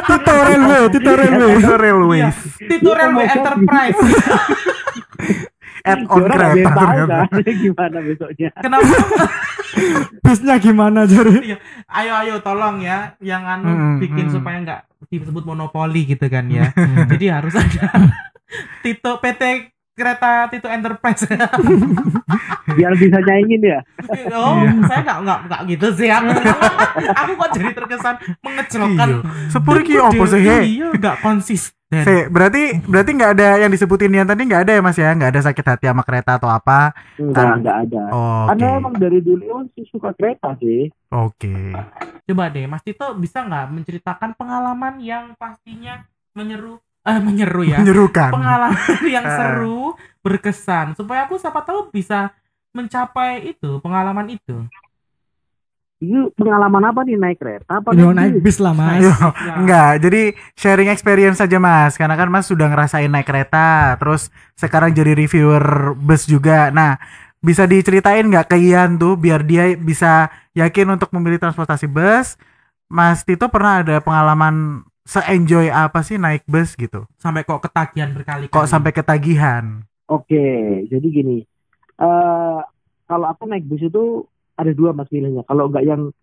Tito 0.05 0.33
Railway 0.39 0.81
Tito 0.89 1.11
Railway 1.11 1.51
Tito 1.55 1.75
Railways. 1.75 2.37
Tito 2.57 2.91
Railway 2.91 3.25
Iya. 3.25 3.35
Enterprise 3.35 3.99
Add 5.83 5.99
Ya, 5.99 6.07
on 6.07 6.21
kereta 6.23 6.71
ternyata. 6.71 7.17
kan 7.27 7.55
gimana 7.59 7.97
besoknya. 7.99 8.49
kenapa 8.55 8.87
bisnya 10.23 10.55
gimana 10.57 10.99
jadi 11.03 11.59
ayo 11.89 12.13
ayo 12.17 12.35
tolong 12.39 12.79
ya 12.79 13.17
yang 13.19 13.43
anu 13.43 13.67
Hmm, 13.67 13.95
bikin 13.97 14.27
hmm. 14.27 14.33
supaya 14.33 14.57
nggak 14.59 14.79
disebut 15.09 15.43
monopoli 15.43 16.05
gitu 16.05 16.23
kan 16.25 16.47
ya 16.47 16.71
jadi 17.05 17.35
harus 17.35 17.53
ada 17.53 17.91
Tito 18.81 19.17
PT 19.17 19.43
Kereta 19.93 20.47
Tito 20.47 20.65
Enterprise 20.67 21.27
Biar 22.65 22.93
bisa 22.95 23.19
nyaingin 23.19 23.61
ya. 23.67 23.79
oh 24.31 24.57
saya 24.83 24.99
nggak 25.01 25.17
nggak 25.21 25.39
nggak 25.43 25.61
gitu 25.67 25.87
sih 25.93 26.09
aku 26.09 26.31
aku 27.11 27.31
kok 27.35 27.49
jadi 27.51 27.71
terkesan 27.73 28.15
mengecewakan 28.39 29.09
Iya. 29.11 29.49
Sepur 29.49 29.77
ki 29.81 29.93
opo 29.99 30.23
sih? 30.25 30.41
iya 30.41 30.87
nggak 30.91 31.19
konsisten 31.19 31.75
Se, 32.01 32.15
berarti 32.27 32.63
berarti 32.81 33.11
nggak 33.13 33.31
ada 33.31 33.47
yang 33.57 33.69
disebutin 33.69 34.09
yang 34.09 34.25
tadi 34.25 34.41
nggak 34.43 34.65
ada 34.65 34.73
ya 34.73 34.81
Mas 34.81 34.97
ya? 34.97 35.13
Nggak 35.13 35.29
ada 35.29 35.41
sakit 35.43 35.65
hati 35.67 35.85
sama 35.85 36.01
kereta 36.01 36.31
atau 36.35 36.49
apa? 36.49 36.97
Enggak, 37.15 37.37
Kan- 37.37 37.57
enggak 37.61 37.77
ada. 37.85 38.03
Oke. 38.09 38.47
Karena 38.49 38.67
emang 38.73 38.95
dari 38.95 39.19
dulu 39.19 39.45
sih 39.71 39.85
suka 39.85 40.09
kereta 40.11 40.57
sih. 40.57 40.89
Oke. 41.07 41.53
Coba 42.23 42.43
deh, 42.49 42.65
Mas 42.65 42.81
Tito 42.81 43.05
bisa 43.13 43.43
nggak 43.43 43.65
menceritakan 43.69 44.33
pengalaman 44.33 44.97
yang 44.97 45.35
pastinya 45.35 46.01
menyeru, 46.31 46.79
eh 47.03 47.19
menyeru 47.19 47.61
ya, 47.61 47.77
Menyerukan. 47.77 48.31
pengalaman 48.31 48.73
yang 49.05 49.21
Ah. 49.29 49.35
seru, 49.35 49.93
berkesan, 50.19 50.95
supaya 50.95 51.27
aku 51.27 51.37
siapa 51.37 51.61
tahu 51.61 51.87
bisa 51.87 52.33
mencapai 52.71 53.45
itu 53.47 53.77
pengalaman 53.79 54.31
itu. 54.31 54.65
Itu 56.03 56.35
pengalaman 56.35 56.83
apa 56.83 56.99
nih 57.01 57.15
naik 57.15 57.37
kereta? 57.39 57.79
Apa 57.79 57.95
Yo 57.95 58.11
naik 58.11 58.43
bis? 58.43 58.59
lah 58.59 58.75
mas 58.75 58.99
Ayo, 58.99 59.13
Ya. 59.39 59.55
enggak. 59.55 59.91
Jadi 60.03 60.21
sharing 60.53 60.91
experience 60.91 61.39
saja 61.39 61.55
Mas. 61.57 61.95
Karena 61.95 62.19
kan 62.19 62.27
Mas 62.27 62.51
sudah 62.51 62.67
ngerasain 62.67 63.07
naik 63.07 63.23
kereta, 63.23 63.95
terus 63.95 64.27
sekarang 64.53 64.91
jadi 64.91 65.15
reviewer 65.15 65.95
bus 65.95 66.27
juga. 66.27 66.75
Nah, 66.75 66.99
bisa 67.39 67.63
diceritain 67.63 68.27
nggak 68.27 68.51
ke 68.51 68.57
Ian 68.59 68.99
tuh 68.99 69.15
biar 69.15 69.47
dia 69.47 69.79
bisa 69.79 70.27
yakin 70.51 70.99
untuk 70.99 71.07
memilih 71.15 71.39
transportasi 71.39 71.87
bus? 71.87 72.35
Mas 72.91 73.23
Tito 73.23 73.47
pernah 73.47 73.79
ada 73.79 74.03
pengalaman 74.03 74.83
se-enjoy 75.03 75.67
apa 75.67 76.03
sih 76.03 76.19
naik 76.19 76.43
bus 76.45 76.75
gitu? 76.75 77.07
Sampai 77.15 77.47
kok 77.47 77.63
ketagihan 77.63 78.11
berkali-kali. 78.11 78.51
Kok 78.51 78.67
sampai 78.67 78.91
ketagihan? 78.91 79.87
Oke, 80.05 80.43
jadi 80.91 81.07
gini. 81.07 81.37
eh 81.95 82.59
kalau 83.05 83.27
aku 83.29 83.45
naik 83.45 83.63
bis 83.69 83.85
itu 83.85 84.25
ada 84.55 84.71
dua 84.71 84.93
mas 84.93 85.09
pilihnya. 85.09 85.43
Kalau 85.45 85.69
enggak 85.69 85.85
yang 85.85 86.13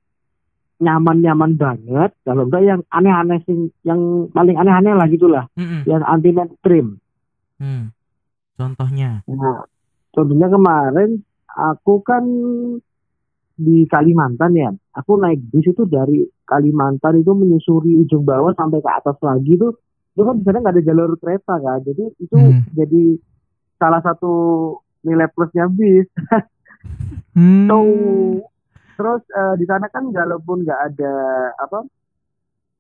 nyaman-nyaman 0.81 1.61
banget, 1.61 2.11
kalau 2.25 2.49
enggak 2.49 2.63
yang 2.65 2.81
aneh-aneh 2.89 3.41
sing, 3.45 3.69
yang 3.85 4.31
paling 4.33 4.57
aneh-aneh 4.57 4.97
lah 4.97 5.07
gitulah, 5.13 5.45
Mm-mm. 5.55 5.85
yang 5.85 6.01
anti 6.09 6.33
mainstream. 6.33 6.97
Hmm. 7.61 7.93
Contohnya. 8.57 9.21
Nah, 9.29 9.69
contohnya 10.13 10.49
kemarin 10.49 11.21
aku 11.49 12.01
kan 12.01 12.25
di 13.61 13.85
Kalimantan 13.85 14.57
ya. 14.57 14.71
Aku 14.97 15.21
naik 15.21 15.45
bis 15.53 15.69
itu 15.69 15.85
dari 15.85 16.25
Kalimantan 16.49 17.21
itu 17.21 17.37
menyusuri 17.37 18.01
ujung 18.01 18.25
bawah 18.25 18.57
sampai 18.57 18.81
ke 18.81 18.91
atas 18.91 19.21
lagi 19.21 19.61
tuh. 19.61 19.77
Itu 20.17 20.25
kan 20.25 20.41
di 20.41 20.45
sana 20.49 20.65
nggak 20.65 20.75
ada 20.81 20.87
jalur 20.89 21.11
kereta 21.21 21.55
kan. 21.61 21.79
Jadi 21.85 22.05
itu 22.17 22.37
Hmm. 22.37 22.65
jadi 22.73 23.21
salah 23.77 24.01
satu 24.01 24.33
nilai 25.05 25.29
plusnya 25.33 25.69
bis. 25.69 26.09
Hmm. 27.37 27.67
So, 27.69 27.79
terus 28.97 29.23
eh, 29.33 29.55
di 29.57 29.65
sana 29.65 29.87
kan 29.89 30.09
walaupun 30.11 30.67
nggak 30.67 30.81
ada 30.93 31.13
apa 31.57 31.85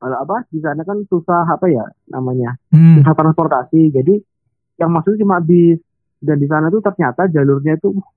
kalau 0.00 0.16
apa 0.16 0.48
di 0.48 0.60
sana 0.64 0.80
kan 0.80 1.04
susah 1.08 1.44
apa 1.44 1.68
ya 1.68 1.84
namanya 2.08 2.56
Hmm. 2.72 3.00
susah 3.00 3.12
transportasi. 3.12 3.92
Jadi 3.92 4.16
yang 4.80 4.90
masuk 4.96 5.20
cuma 5.20 5.44
bis 5.44 5.76
dan 6.20 6.40
di 6.40 6.48
sana 6.48 6.72
tuh 6.72 6.80
ternyata 6.80 7.28
jalurnya 7.28 7.76
itu 7.76 7.92
uh, 7.92 8.08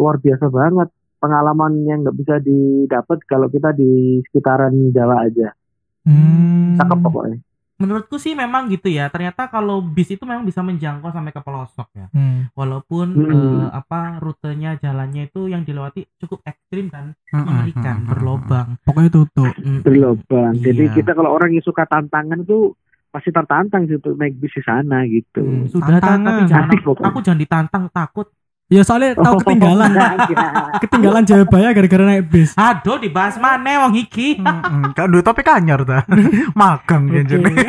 luar 0.00 0.16
biasa 0.20 0.48
banget. 0.48 0.88
Pengalaman 1.22 1.86
yang 1.86 2.02
nggak 2.02 2.18
bisa 2.18 2.34
didapat 2.42 3.22
kalau 3.30 3.46
kita 3.46 3.70
di 3.70 4.18
sekitaran 4.26 4.74
Jawa 4.90 5.22
aja. 5.28 5.54
Hmm. 6.02 6.74
Cakep 6.74 6.98
pokoknya. 6.98 7.38
Menurutku 7.82 8.16
sih 8.16 8.32
memang 8.32 8.66
gitu 8.68 8.86
ya. 8.86 9.08
Ternyata 9.08 9.46
kalau 9.46 9.82
bis 9.82 10.06
itu 10.08 10.22
memang 10.22 10.42
bisa 10.42 10.60
menjangkau 10.60 11.10
sampai 11.10 11.28
ke 11.28 11.40
pelosok 11.40 11.88
ya. 11.92 12.06
Hmm. 12.08 12.46
Walaupun 12.52 13.06
Hmm. 13.12 13.26
eh, 13.26 13.68
apa 13.72 14.16
rutenya 14.16 14.76
jalannya 14.76 15.26
itu 15.26 15.46
yang 15.46 15.62
dilewati 15.62 16.06
cukup 16.16 16.40
ekstrim 16.44 16.86
dan 16.86 17.18
Mm-mm, 17.28 17.42
mengerikan, 17.42 17.96
mm-mm, 17.98 18.08
berlobang. 18.08 18.68
Pokoknya 18.82 19.10
tutup. 19.10 19.52
Mm, 19.56 19.80
berlobang. 19.82 20.52
Jadi 20.56 20.84
Iya. 20.84 20.94
kita 20.94 21.10
kalau 21.12 21.30
orang 21.30 21.50
yang 21.50 21.60
suka 21.60 21.82
tantangan 21.84 22.38
itu 22.40 22.72
pasti 23.08 23.28
tertantang 23.28 23.84
sih 23.84 23.96
untuk 23.96 24.14
naik 24.14 24.34
bis 24.36 24.48
di 24.50 24.62
sana 24.62 25.04
gitu. 25.04 25.42
Hmm. 25.42 25.68
Sudah 25.68 25.98
Tantangan. 25.98 26.24
tapi 26.24 26.42
jangan 26.46 26.78
pokoknya. 26.80 27.06
aku 27.08 27.18
jangan 27.20 27.40
ditantang 27.40 27.84
takut. 27.90 28.26
Ya 28.72 28.80
soalnya 28.88 29.12
tahu 29.20 29.44
ketinggalan. 29.44 29.92
ketinggalan 30.82 31.28
Jayabaya 31.28 31.76
gara-gara 31.76 32.04
naik 32.08 32.24
bis. 32.32 32.56
Aduh 32.56 32.96
dibahas 32.96 33.36
mana 33.36 33.84
wong 33.84 34.00
iki. 34.00 34.40
Mm-mm. 34.40 34.96
Kan 34.96 35.12
duit 35.12 35.20
topik 35.20 35.44
anyar 35.44 35.84
ta. 35.84 36.08
Magang 36.56 37.12
Oke. 37.12 37.20
jenenge. 37.28 37.60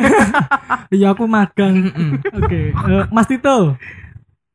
Iya 0.94 1.10
aku 1.10 1.26
magang. 1.26 1.90
Oke, 2.38 2.70
eh, 2.70 3.04
Mas 3.10 3.26
Tito. 3.26 3.74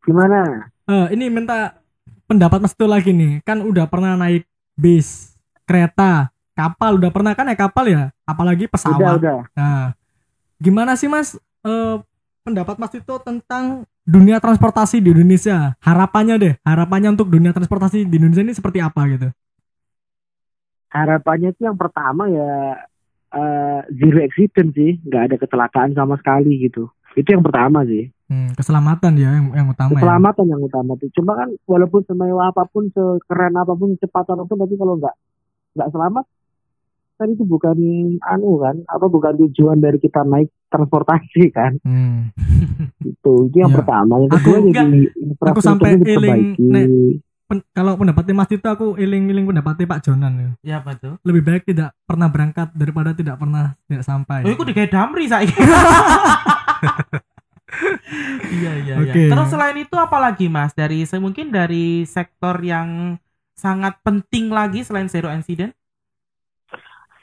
Gimana? 0.07 0.71
Eh, 0.87 1.05
ini 1.11 1.27
minta 1.27 1.75
pendapat 2.25 2.63
Mas 2.63 2.71
Tito 2.71 2.87
lagi 2.87 3.11
nih. 3.11 3.43
Kan 3.43 3.59
udah 3.59 3.83
pernah 3.91 4.15
naik 4.15 4.47
bis, 4.73 5.35
kereta, 5.67 6.31
kapal 6.55 6.95
udah 6.95 7.11
pernah 7.11 7.35
kan 7.35 7.43
naik 7.43 7.59
kapal 7.59 7.91
ya? 7.91 8.15
Apalagi 8.23 8.65
Udah, 8.65 8.71
pesawat. 8.71 9.15
udah. 9.19 9.39
Nah, 9.51 9.91
gimana 10.57 10.95
sih 10.95 11.11
Mas 11.11 11.35
eh, 11.67 11.95
pendapat 12.41 12.79
Mas 12.79 12.95
Tito 12.95 13.19
tentang 13.19 13.83
dunia 14.09 14.41
transportasi 14.41 14.97
di 14.97 15.13
Indonesia? 15.13 15.77
Harapannya 15.77 16.35
deh, 16.41 16.53
harapannya 16.65 17.13
untuk 17.13 17.29
dunia 17.29 17.53
transportasi 17.53 18.09
di 18.09 18.15
Indonesia 18.17 18.41
ini 18.41 18.53
seperti 18.57 18.81
apa 18.81 19.05
gitu? 19.05 19.29
Harapannya 20.89 21.53
sih 21.53 21.69
yang 21.69 21.77
pertama 21.77 22.25
ya 22.25 22.81
eh, 23.37 23.79
zero 23.93 24.19
accident 24.25 24.73
sih, 24.73 24.97
nggak 25.05 25.23
ada 25.29 25.35
kecelakaan 25.37 25.93
sama 25.93 26.17
sekali 26.17 26.65
gitu. 26.65 26.89
Itu 27.13 27.29
yang 27.29 27.45
pertama 27.45 27.85
sih. 27.85 28.09
Hmm, 28.29 28.53
keselamatan 28.53 29.17
ya 29.17 29.29
yang, 29.37 29.47
yang 29.53 29.67
utama 29.69 29.97
ya. 29.97 30.01
Keselamatan 30.01 30.45
yang 30.49 30.61
utama 30.61 30.91
tuh. 30.97 31.09
Cuma 31.13 31.37
kan 31.37 31.49
walaupun 31.69 32.01
semewah 32.05 32.53
apa 32.53 32.65
pun, 32.69 32.89
sekeren 32.89 33.53
apa 33.57 33.73
pun, 33.77 33.93
cepat 34.01 34.25
apa 34.33 34.43
pun, 34.45 34.57
tapi 34.57 34.73
kalau 34.77 34.97
nggak 34.97 35.15
nggak 35.77 35.89
selamat, 35.93 36.25
kan 37.19 37.27
itu 37.29 37.43
bukan 37.43 37.75
anu 38.23 38.57
kan, 38.57 38.79
apa 38.87 39.05
bukan 39.05 39.35
tujuan 39.37 39.77
dari 39.77 39.99
kita 39.99 40.23
naik 40.23 40.47
transportasi 40.71 41.51
kan? 41.51 41.75
Hmm. 41.83 42.31
Itu 43.03 43.45
itu 43.45 43.57
yang 43.59 43.75
Ya. 43.75 43.77
pertama. 43.77 44.17
Yang 44.17 44.31
Aku 44.31 44.39
kedua 44.39 44.57
enggak- 44.63 44.87
jadi 44.87 45.01
aku 45.43 45.59
sampai 45.59 45.89
eling. 45.99 46.41
Nek. 46.57 46.85
Pen- 47.49 47.65
kalau 47.73 47.97
pendapatnya 47.97 48.37
Mas 48.37 48.45
Tito 48.45 48.69
aku 48.69 48.93
iling-iling 48.95 49.41
pendapatnya 49.43 49.89
Pak 49.89 50.05
Jonan 50.05 50.33
ya. 50.37 50.49
Ya 50.61 50.77
betul. 50.79 51.17
Lebih 51.25 51.41
baik 51.41 51.63
tidak 51.65 51.97
pernah 52.05 52.29
berangkat 52.29 52.69
daripada 52.71 53.11
tidak 53.11 53.35
pernah 53.35 53.73
tidak 53.83 54.05
sampai. 54.05 54.45
Oh, 54.45 54.53
iku 54.53 54.63
digawe 54.63 54.87
damri 54.87 55.25
saiki. 55.25 55.57
Iya 58.49 58.71
iya 58.81 58.95
iya. 58.97 59.13
Oke. 59.13 59.21
Terus 59.29 59.47
selain 59.47 59.77
itu 59.77 59.93
apa 59.93 60.17
lagi 60.17 60.49
Mas 60.49 60.73
dari 60.73 61.05
mungkin 61.15 61.53
dari 61.53 62.01
sektor 62.03 62.57
yang 62.59 63.17
sangat 63.53 64.01
penting 64.01 64.49
lagi 64.49 64.81
selain 64.81 65.05
zero 65.05 65.29
incident? 65.29 65.75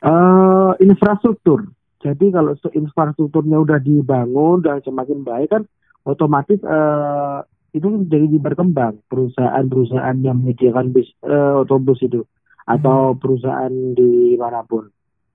Eh, 0.06 0.72
infrastruktur. 0.80 1.66
Jadi 1.98 2.30
kalau 2.30 2.54
infrastrukturnya 2.70 3.58
udah 3.58 3.78
dibangun 3.82 4.62
dan 4.62 4.78
semakin 4.80 5.26
baik 5.26 5.50
kan 5.50 5.62
otomatis 6.06 6.62
eh, 6.62 7.38
itu 7.74 8.06
jadi 8.06 8.38
berkembang 8.38 9.02
perusahaan-perusahaan 9.10 10.16
yang 10.22 10.38
menyediakan 10.38 10.94
bis 10.94 11.10
eh, 11.26 11.54
otobus 11.58 11.98
itu 12.00 12.22
atau 12.62 13.18
perusahaan 13.18 13.72
di 13.94 14.38
mana 14.38 14.62
pun. 14.62 14.86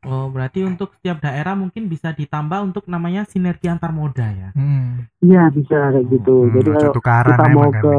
Oh, 0.01 0.33
berarti 0.33 0.65
untuk 0.65 0.97
setiap 0.97 1.21
daerah 1.21 1.53
mungkin 1.53 1.85
bisa 1.85 2.09
ditambah 2.09 2.57
untuk 2.65 2.89
namanya 2.89 3.21
sinergi 3.29 3.69
antar 3.69 3.93
moda 3.93 4.25
ya. 4.33 4.49
Hmm. 4.57 5.05
Iya 5.21 5.53
bisa 5.53 5.93
kayak 5.93 6.09
gitu. 6.09 6.49
Hmm, 6.49 6.53
Jadi 6.57 6.69
kalau 6.73 6.93
kita 6.97 7.45
mau 7.53 7.69
ke 7.69 7.95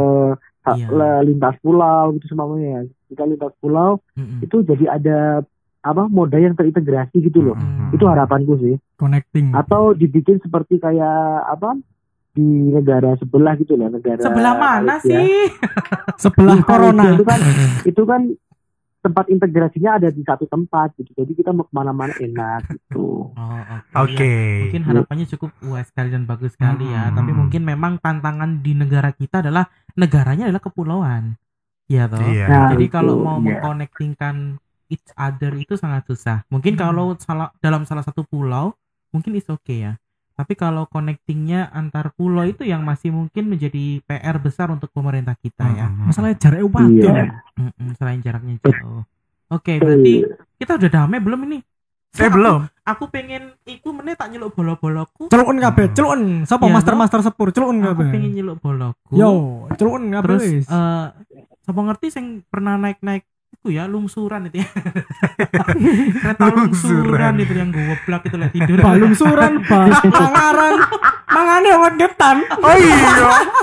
ha- 0.66 0.74
Iya. 0.74 1.22
lintas 1.22 1.54
pulau 1.62 2.10
gitu 2.18 2.26
semuanya. 2.26 2.90
Kita 3.06 3.22
lintas 3.22 3.54
pulau 3.62 4.02
Mm-mm. 4.18 4.42
itu 4.42 4.56
jadi 4.66 4.98
ada 4.98 5.18
apa 5.82 6.06
moda 6.06 6.38
yang 6.38 6.54
terintegrasi 6.54 7.18
gitu 7.18 7.42
loh. 7.42 7.56
Mm-mm. 7.58 7.94
Itu 7.94 8.06
harapanku 8.06 8.54
sih. 8.62 8.74
Connecting. 8.96 9.50
atau 9.50 9.92
dibikin 9.98 10.38
seperti 10.38 10.78
kayak 10.78 11.18
apa 11.50 11.74
di 12.32 12.70
negara 12.70 13.18
sebelah 13.18 13.58
gitu 13.58 13.74
lah 13.74 13.90
negara 13.90 14.22
Sebelah 14.22 14.54
mana 14.56 14.96
Malaysia. 14.96 15.10
sih? 15.10 15.50
Sebelah 16.22 16.56
Di 16.56 16.64
corona. 16.64 17.02
Itu 17.12 17.24
kan 17.26 17.40
itu 17.82 18.02
kan 18.06 18.20
tempat 19.02 19.26
integrasinya 19.26 19.98
ada 19.98 20.08
di 20.14 20.22
satu 20.22 20.46
tempat 20.46 20.94
gitu 20.94 21.10
jadi 21.10 21.34
kita 21.34 21.50
mau 21.50 21.66
ke 21.66 21.74
mana-mana 21.74 22.14
enak 22.22 22.70
gitu 22.70 23.34
Oh, 23.34 24.04
Oke. 24.06 24.22
Ya, 24.22 24.62
mungkin 24.68 24.84
harapannya 24.86 25.26
cukup 25.26 25.50
wah 25.66 25.82
sekali 25.82 26.12
dan 26.12 26.28
bagus 26.28 26.52
sekali 26.54 26.84
ya. 26.84 27.08
Hmm. 27.08 27.16
Tapi 27.16 27.30
mungkin 27.32 27.62
memang 27.64 27.96
tantangan 27.98 28.60
di 28.60 28.76
negara 28.76 29.10
kita 29.10 29.40
adalah 29.40 29.66
negaranya 29.96 30.48
adalah 30.48 30.62
kepulauan. 30.62 31.40
Iya 31.88 32.08
toh. 32.12 32.20
Iya. 32.20 32.46
Nah, 32.48 32.68
Jadi 32.76 32.86
itu, 32.86 32.92
kalau 32.92 33.14
mau 33.20 33.40
iya. 33.40 33.56
mengkonektingkan 33.58 34.60
each 34.92 35.08
other 35.14 35.56
itu 35.56 35.74
sangat 35.74 36.04
susah. 36.04 36.44
Mungkin 36.46 36.76
Hmm. 36.76 36.82
kalau 36.82 37.06
salah 37.16 37.48
dalam 37.58 37.82
salah 37.82 38.04
satu 38.04 38.22
pulau 38.22 38.76
mungkin 39.08 39.32
is 39.34 39.48
oke 39.48 39.72
ya. 39.72 39.96
Tapi 40.32 40.52
kalau 40.54 40.84
connectingnya 40.86 41.68
antar 41.70 42.08
pulau 42.10 42.42
itu 42.42 42.62
yang 42.62 42.80
masih 42.82 43.08
mungkin 43.08 43.46
menjadi 43.46 44.00
PR 44.02 44.36
besar 44.36 44.68
untuk 44.68 44.88
pemerintah 44.90 45.34
kita 45.34 45.64
ya. 45.70 45.86
Mm-mm. 45.86 46.08
Masalahnya 46.08 46.36
jaraknya 46.38 46.66
waktu 46.66 46.96
iya 46.98 47.12
ya. 47.12 47.24
Mm-mm, 47.54 47.88
selain 47.94 48.20
jaraknya 48.20 48.54
jauh. 48.58 49.04
Oke, 49.50 49.76
berarti 49.76 50.24
kita 50.56 50.76
udah 50.76 50.90
damai 50.90 51.20
belum 51.20 51.40
ini? 51.46 51.60
Eh 52.12 52.24
Aku- 52.24 52.34
belum. 52.34 52.60
Aku 52.82 53.04
pengen 53.08 53.52
iku 53.62 53.92
meneh 53.92 54.12
tak 54.12 54.28
nyeluk 54.28 54.52
bolo-boloku. 54.52 55.28
Celukun 55.28 55.60
kabeh, 55.60 55.92
celukun. 55.92 56.22
Sapa 56.42 56.64
Iya, 56.66 56.74
master-master 56.74 57.20
sepur, 57.22 57.48
celukun 57.50 57.78
Aku 57.78 57.86
kabeh. 57.94 58.08
pengen 58.10 58.32
nyeluk 58.32 58.56
boloku. 58.58 59.12
Yo, 59.12 59.30
celukun 59.70 60.08
kabeh 60.10 60.26
Terus 60.32 60.44
eh 60.64 61.06
sapa 61.62 61.80
ngerti 61.82 62.06
sing 62.08 62.24
pernah 62.42 62.74
naik-naik 62.76 63.22
itu 63.62 63.78
ya 63.78 63.86
lungsuran 63.86 64.50
itu 64.50 64.58
ya. 64.58 64.66
Kereta 66.18 66.50
lungsuran 66.50 66.66
Lungsuran. 66.74 67.34
itu 67.38 67.52
yang 67.54 67.70
goblok 67.70 68.22
itu 68.26 68.36
lah 68.42 68.50
tidur. 68.50 68.78
Balung 68.82 69.14
suran, 69.14 69.62
bas, 69.62 70.02
pangaran. 70.02 70.74
Mangane 71.30 71.68
awet 71.70 71.94
getan. 71.96 72.42
Oh 72.58 72.74
iya, 72.74 72.98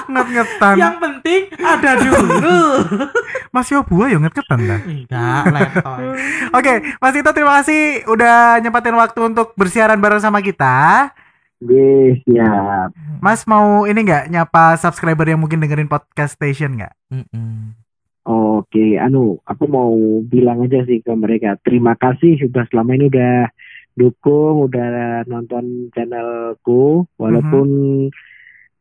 nget-ngetan. 0.07 0.75
yang 0.79 0.95
penting 0.97 1.51
ada 1.53 1.91
dulu. 1.99 2.57
Mas 3.53 3.67
yo 3.67 3.83
buah 3.83 4.07
yo 4.07 4.17
nget-ngetan 4.17 4.59
dah. 4.63 4.79
Enggak, 4.81 5.43
letoy. 5.51 6.05
Oke, 6.49 6.73
Mas 6.97 7.11
Tito 7.11 7.29
terima 7.29 7.59
kasih 7.59 7.81
udah 8.07 8.57
nyempatin 8.57 8.95
waktu 8.95 9.19
untuk 9.21 9.51
bersiaran 9.53 9.99
bareng 9.99 10.23
sama 10.23 10.39
kita. 10.39 11.11
Yes, 11.59 12.23
siap. 12.23 12.95
Mas 13.19 13.43
mau 13.43 13.83
ini 13.83 13.99
nggak 13.99 14.31
nyapa 14.31 14.79
subscriber 14.79 15.27
yang 15.27 15.43
mungkin 15.43 15.59
dengerin 15.59 15.91
podcast 15.91 16.39
station 16.39 16.79
nggak? 16.79 16.95
Mm-mm. 17.11 17.75
Oke, 18.23 18.99
anu, 18.99 19.39
aku 19.41 19.65
mau 19.65 19.89
bilang 20.21 20.61
aja 20.61 20.83
sih 20.85 20.99
ke 20.99 21.11
mereka, 21.15 21.55
terima 21.63 21.95
kasih 21.95 22.37
sudah 22.37 22.67
selama 22.69 22.93
ini 22.93 23.07
udah 23.07 23.47
dukung, 23.95 24.69
udah 24.69 25.23
nonton 25.25 25.89
channelku, 25.91 27.07
walaupun 27.17 27.67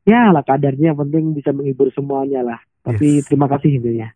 ya 0.04 0.30
lah 0.30 0.42
kadarnya 0.42 0.92
penting 0.92 1.32
bisa 1.32 1.54
menghibur 1.54 1.88
semuanya 1.94 2.42
lah. 2.44 2.60
Tapi 2.78 3.20
Yes. 3.20 3.26
terima 3.28 3.46
kasih 3.50 3.80
intinya. 3.80 4.08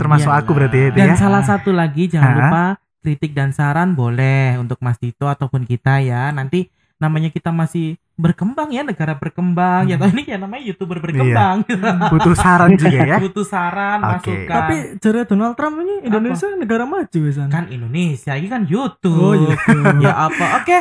Termasuk 0.00 0.32
aku 0.32 0.50
berarti 0.56 0.88
itu 0.88 0.96
Dan 0.96 1.12
ya. 1.12 1.16
salah 1.18 1.42
satu 1.44 1.74
lagi 1.74 2.08
jangan 2.08 2.30
Hah? 2.30 2.38
lupa 2.40 2.64
kritik 3.04 3.32
dan 3.36 3.52
saran 3.52 3.92
boleh 3.92 4.56
untuk 4.56 4.80
Mas 4.80 4.96
Tito 4.96 5.28
ataupun 5.28 5.64
kita 5.64 6.00
ya. 6.00 6.32
Nanti 6.32 6.68
namanya 6.98 7.28
kita 7.28 7.48
masih 7.48 7.94
berkembang 8.14 8.68
ya, 8.68 8.82
negara 8.82 9.14
berkembang. 9.14 9.86
Ya 9.86 9.94
Hmm. 9.94 10.02
toh 10.02 10.10
ini 10.12 10.22
ya 10.26 10.36
namanya 10.36 10.62
YouTuber 10.64 10.98
berkembang. 10.98 11.62
Butuh 12.12 12.34
saran 12.34 12.74
juga 12.74 12.98
ya. 13.00 13.16
Butuh 13.16 13.42
saran, 13.42 14.02
Oke. 14.02 14.34
masukan. 14.34 14.50
Tapi 14.50 14.74
jare 14.98 15.22
Donald 15.24 15.54
Trump 15.54 15.78
ini 15.78 16.02
Indonesia 16.02 16.50
negara 16.52 16.82
maju 16.82 17.18
wisan. 17.20 17.46
kan 17.46 17.66
Indonesia 17.68 18.34
ini 18.34 18.46
kan 18.46 18.62
YouTube. 18.64 19.14
Oh 19.16 19.34
iya. 19.34 19.54
ya 20.04 20.12
apa? 20.20 20.58
Oke. 20.58 20.76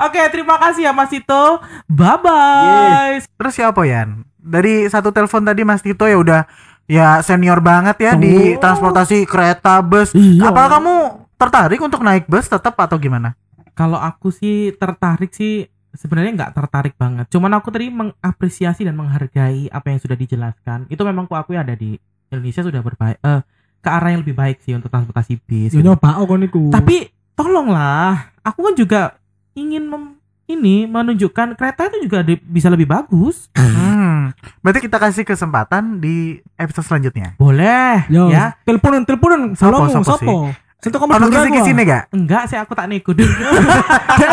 Oke, 0.00 0.20
terima 0.28 0.56
kasih 0.58 0.82
ya 0.82 0.92
Mas 0.92 1.08
Tito. 1.08 1.60
Bye 1.86 2.18
bye. 2.18 3.14
Terus 3.22 3.52
siapa 3.54 3.84
Yan? 3.84 4.24
Dari 4.36 4.88
satu 4.88 5.08
telepon 5.08 5.44
tadi 5.44 5.62
Mas 5.62 5.80
Tito 5.80 6.02
ya 6.02 6.16
udah 6.16 6.40
ya 6.84 7.20
senior 7.20 7.60
banget 7.60 7.94
ya 8.00 8.12
di 8.16 8.56
Oh. 8.56 8.58
transportasi 8.58 9.22
kereta 9.22 9.78
bus. 9.78 10.10
Iya. 10.12 10.48
Apakah 10.48 10.80
kamu 10.80 10.94
tertarik 11.36 11.78
untuk 11.78 12.00
naik 12.00 12.24
bus 12.24 12.46
tetap 12.46 12.74
atau 12.74 12.96
gimana? 12.96 13.36
Kalau 13.72 13.96
aku 13.96 14.28
sih 14.28 14.76
tertarik 14.76 15.32
sih 15.32 15.66
sebenarnya 15.92 16.32
nggak 16.44 16.52
tertarik 16.56 16.94
banget. 16.96 17.28
Cuman 17.28 17.52
aku 17.56 17.68
tadi 17.68 17.88
mengapresiasi 17.88 18.84
dan 18.84 18.96
menghargai 18.96 19.68
apa 19.68 19.86
yang 19.92 20.00
sudah 20.00 20.16
dijelaskan. 20.16 20.88
Itu 20.88 21.04
memang 21.04 21.28
ku 21.28 21.36
akui 21.36 21.56
ada 21.56 21.72
di 21.72 21.96
Indonesia 22.32 22.64
sudah 22.64 22.80
berbaik 22.80 23.20
eh 23.20 23.40
ke 23.82 23.88
arah 23.90 24.14
yang 24.14 24.22
lebih 24.22 24.36
baik 24.38 24.62
sih 24.62 24.72
untuk 24.72 24.88
transportasi 24.88 25.42
bis. 25.42 25.74
Yo 25.74 25.80
gitu. 25.80 25.88
nyoba 25.90 26.20
oh 26.22 26.36
niku. 26.38 26.70
Tapi 26.70 27.10
tolonglah, 27.34 28.32
aku 28.40 28.70
kan 28.70 28.74
juga 28.78 29.00
ingin 29.52 29.88
mem- 29.88 30.16
ini 30.48 30.84
menunjukkan 30.84 31.56
kereta 31.56 31.88
itu 31.88 32.08
juga 32.08 32.20
di- 32.20 32.40
bisa 32.40 32.68
lebih 32.68 32.84
bagus. 32.84 33.48
Hmm. 33.56 34.30
Berarti 34.60 34.84
kita 34.84 35.00
kasih 35.00 35.24
kesempatan 35.24 35.98
di 35.98 36.38
episode 36.56 36.86
selanjutnya. 36.86 37.34
Boleh 37.40 38.04
Yo, 38.12 38.28
ya. 38.28 38.54
teleponan 38.62 39.02
teleponan. 39.02 39.56
Sopo, 39.56 39.86
Halo, 39.86 39.88
sopo 39.90 40.04
sopo? 40.18 40.36
Sentuh 40.82 40.98
kamu 40.98 41.14
Ono 41.14 41.24
dulu 41.24 41.38
kisi-kisine 41.38 41.82
gak? 41.84 42.02
Enggak 42.10 42.50
sih 42.50 42.58
aku 42.58 42.74
tak 42.74 42.90
nego 42.90 43.14
dulu. 43.14 43.30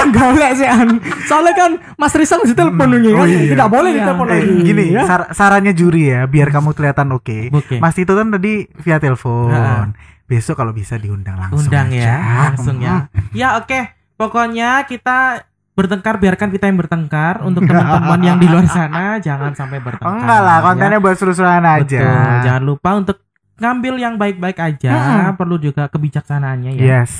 Enggak 0.02 0.28
boleh 0.28 0.50
sih 0.52 0.66
an. 0.66 0.98
Soalnya 1.24 1.54
kan 1.54 1.72
Mas 1.94 2.10
Rizal 2.12 2.42
mesti 2.42 2.58
telepon 2.58 2.90
nih 2.92 3.14
Oh 3.14 3.22
kan. 3.22 3.28
iya. 3.28 3.40
Tidak 3.48 3.68
boleh 3.68 3.90
Iya. 3.90 3.98
ditelepon 4.02 4.26
Eh, 4.26 4.34
lagi. 4.34 4.54
gini, 4.64 4.86
ya. 4.90 5.04
sar- 5.06 5.30
sarannya 5.30 5.72
juri 5.72 6.10
ya, 6.10 6.26
biar 6.26 6.50
kamu 6.50 6.74
kelihatan 6.74 7.08
oke. 7.12 7.54
Oke. 7.54 7.78
Mas 7.78 7.94
itu 7.96 8.10
kan 8.10 8.28
tadi 8.30 8.54
via 8.76 8.98
telepon. 8.98 9.94
Besok 10.26 10.56
kalau 10.56 10.70
bisa 10.72 10.94
diundang 10.96 11.38
langsung. 11.38 11.64
Undang 11.64 11.88
aja. 11.88 12.02
ya, 12.02 12.18
langsung 12.48 12.78
ya. 12.80 12.96
Ya 13.32 13.48
oke, 13.56 13.80
pokoknya 14.16 14.84
kita 14.84 15.46
bertengkar 15.72 16.18
biarkan 16.18 16.50
kita 16.50 16.66
yang 16.66 16.76
bertengkar 16.76 17.40
untuk 17.42 17.62
teman-teman 17.70 18.20
yang 18.20 18.38
di 18.38 18.46
luar 18.46 18.66
sana 18.66 19.18
jangan 19.18 19.54
sampai 19.54 19.78
bertengkar. 19.80 20.18
enggak 20.18 20.42
lah, 20.44 20.58
ya. 20.58 20.66
kontennya 20.66 20.98
buat 20.98 21.14
seru-seruan 21.14 21.62
aja. 21.62 22.02
Betul. 22.02 22.38
Jangan 22.42 22.64
lupa 22.64 22.90
untuk 22.96 23.18
ngambil 23.60 23.94
yang 23.96 24.16
baik-baik 24.16 24.58
aja. 24.58 24.92
Mm-mm. 24.92 25.36
Perlu 25.36 25.56
juga 25.60 25.88
kebijaksanaannya 25.88 26.72
ya. 26.76 26.84
Yes. 27.04 27.12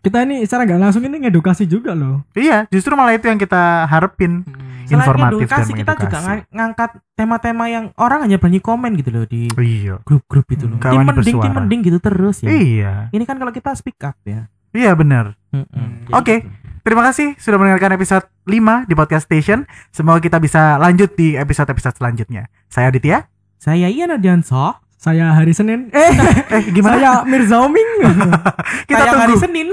Kita 0.00 0.24
ini 0.24 0.42
secara 0.42 0.64
nggak 0.64 0.80
langsung 0.80 1.04
ini 1.04 1.16
ngedukasi 1.22 1.64
juga 1.64 1.92
loh. 1.92 2.24
Iya, 2.32 2.66
justru 2.68 2.92
malah 2.92 3.14
itu 3.14 3.28
yang 3.28 3.36
kita 3.36 3.86
harapin. 3.86 4.42
Hmm. 4.42 4.72
Selain 4.82 5.06
Informatif 5.08 5.46
dan 5.46 5.62
edukasi, 5.62 5.72
kita 5.78 5.92
juga 5.94 6.18
ng- 6.20 6.46
ngangkat 6.50 6.90
tema-tema 7.14 7.64
yang 7.70 7.94
orang 7.96 8.26
hanya 8.26 8.36
berani 8.36 8.58
komen 8.58 8.98
gitu 8.98 9.14
loh 9.14 9.24
di 9.24 9.46
Iya. 9.48 10.02
grup-grup 10.02 10.44
itu 10.50 10.66
loh. 10.66 10.76
Tim 10.82 11.00
wani 11.00 11.06
mending, 11.06 11.36
tim 11.38 11.52
mending 11.54 11.80
gitu 11.86 11.98
terus 12.02 12.42
ya. 12.42 12.50
Iya. 12.50 12.92
Ini 13.14 13.22
kan 13.22 13.38
kalau 13.38 13.54
kita 13.54 13.72
speak 13.78 14.02
up 14.02 14.18
ya. 14.26 14.50
Iya 14.74 14.92
benar. 14.98 15.38
Mm-mm. 15.54 16.10
Oke. 16.10 16.42
Gitu. 16.42 16.50
Terima 16.82 17.06
kasih 17.06 17.38
sudah 17.38 17.62
mendengarkan 17.62 17.94
episode 17.94 18.26
5 18.42 18.90
di 18.90 18.98
Podcast 18.98 19.30
Station. 19.30 19.70
Semoga 19.94 20.18
kita 20.18 20.42
bisa 20.42 20.82
lanjut 20.82 21.14
di 21.14 21.38
episode-episode 21.38 21.94
selanjutnya. 21.94 22.50
Saya 22.66 22.90
Aditya. 22.90 23.30
Saya 23.62 23.86
Ian 23.86 24.10
Ardianso. 24.10 24.81
Saya 25.02 25.34
hari 25.34 25.50
Senin. 25.50 25.90
Eh, 25.90 26.14
Eh, 26.46 26.62
gimana? 26.76 26.94
saya 26.94 27.12
Mirza 27.26 27.58
Oming. 27.58 27.90
kita 28.88 29.02
Tayang 29.02 29.18
hari 29.18 29.34
tunggu. 29.34 29.42
Senin. 29.42 29.68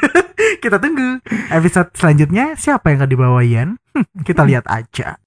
kita 0.62 0.76
tunggu 0.78 1.18
episode 1.50 1.90
selanjutnya 1.92 2.54
siapa 2.54 2.94
yang 2.94 3.02
akan 3.02 3.10
dibawa 3.10 3.42
Ian? 3.42 3.82
kita 4.22 4.46
lihat 4.46 4.70
aja. 4.70 5.18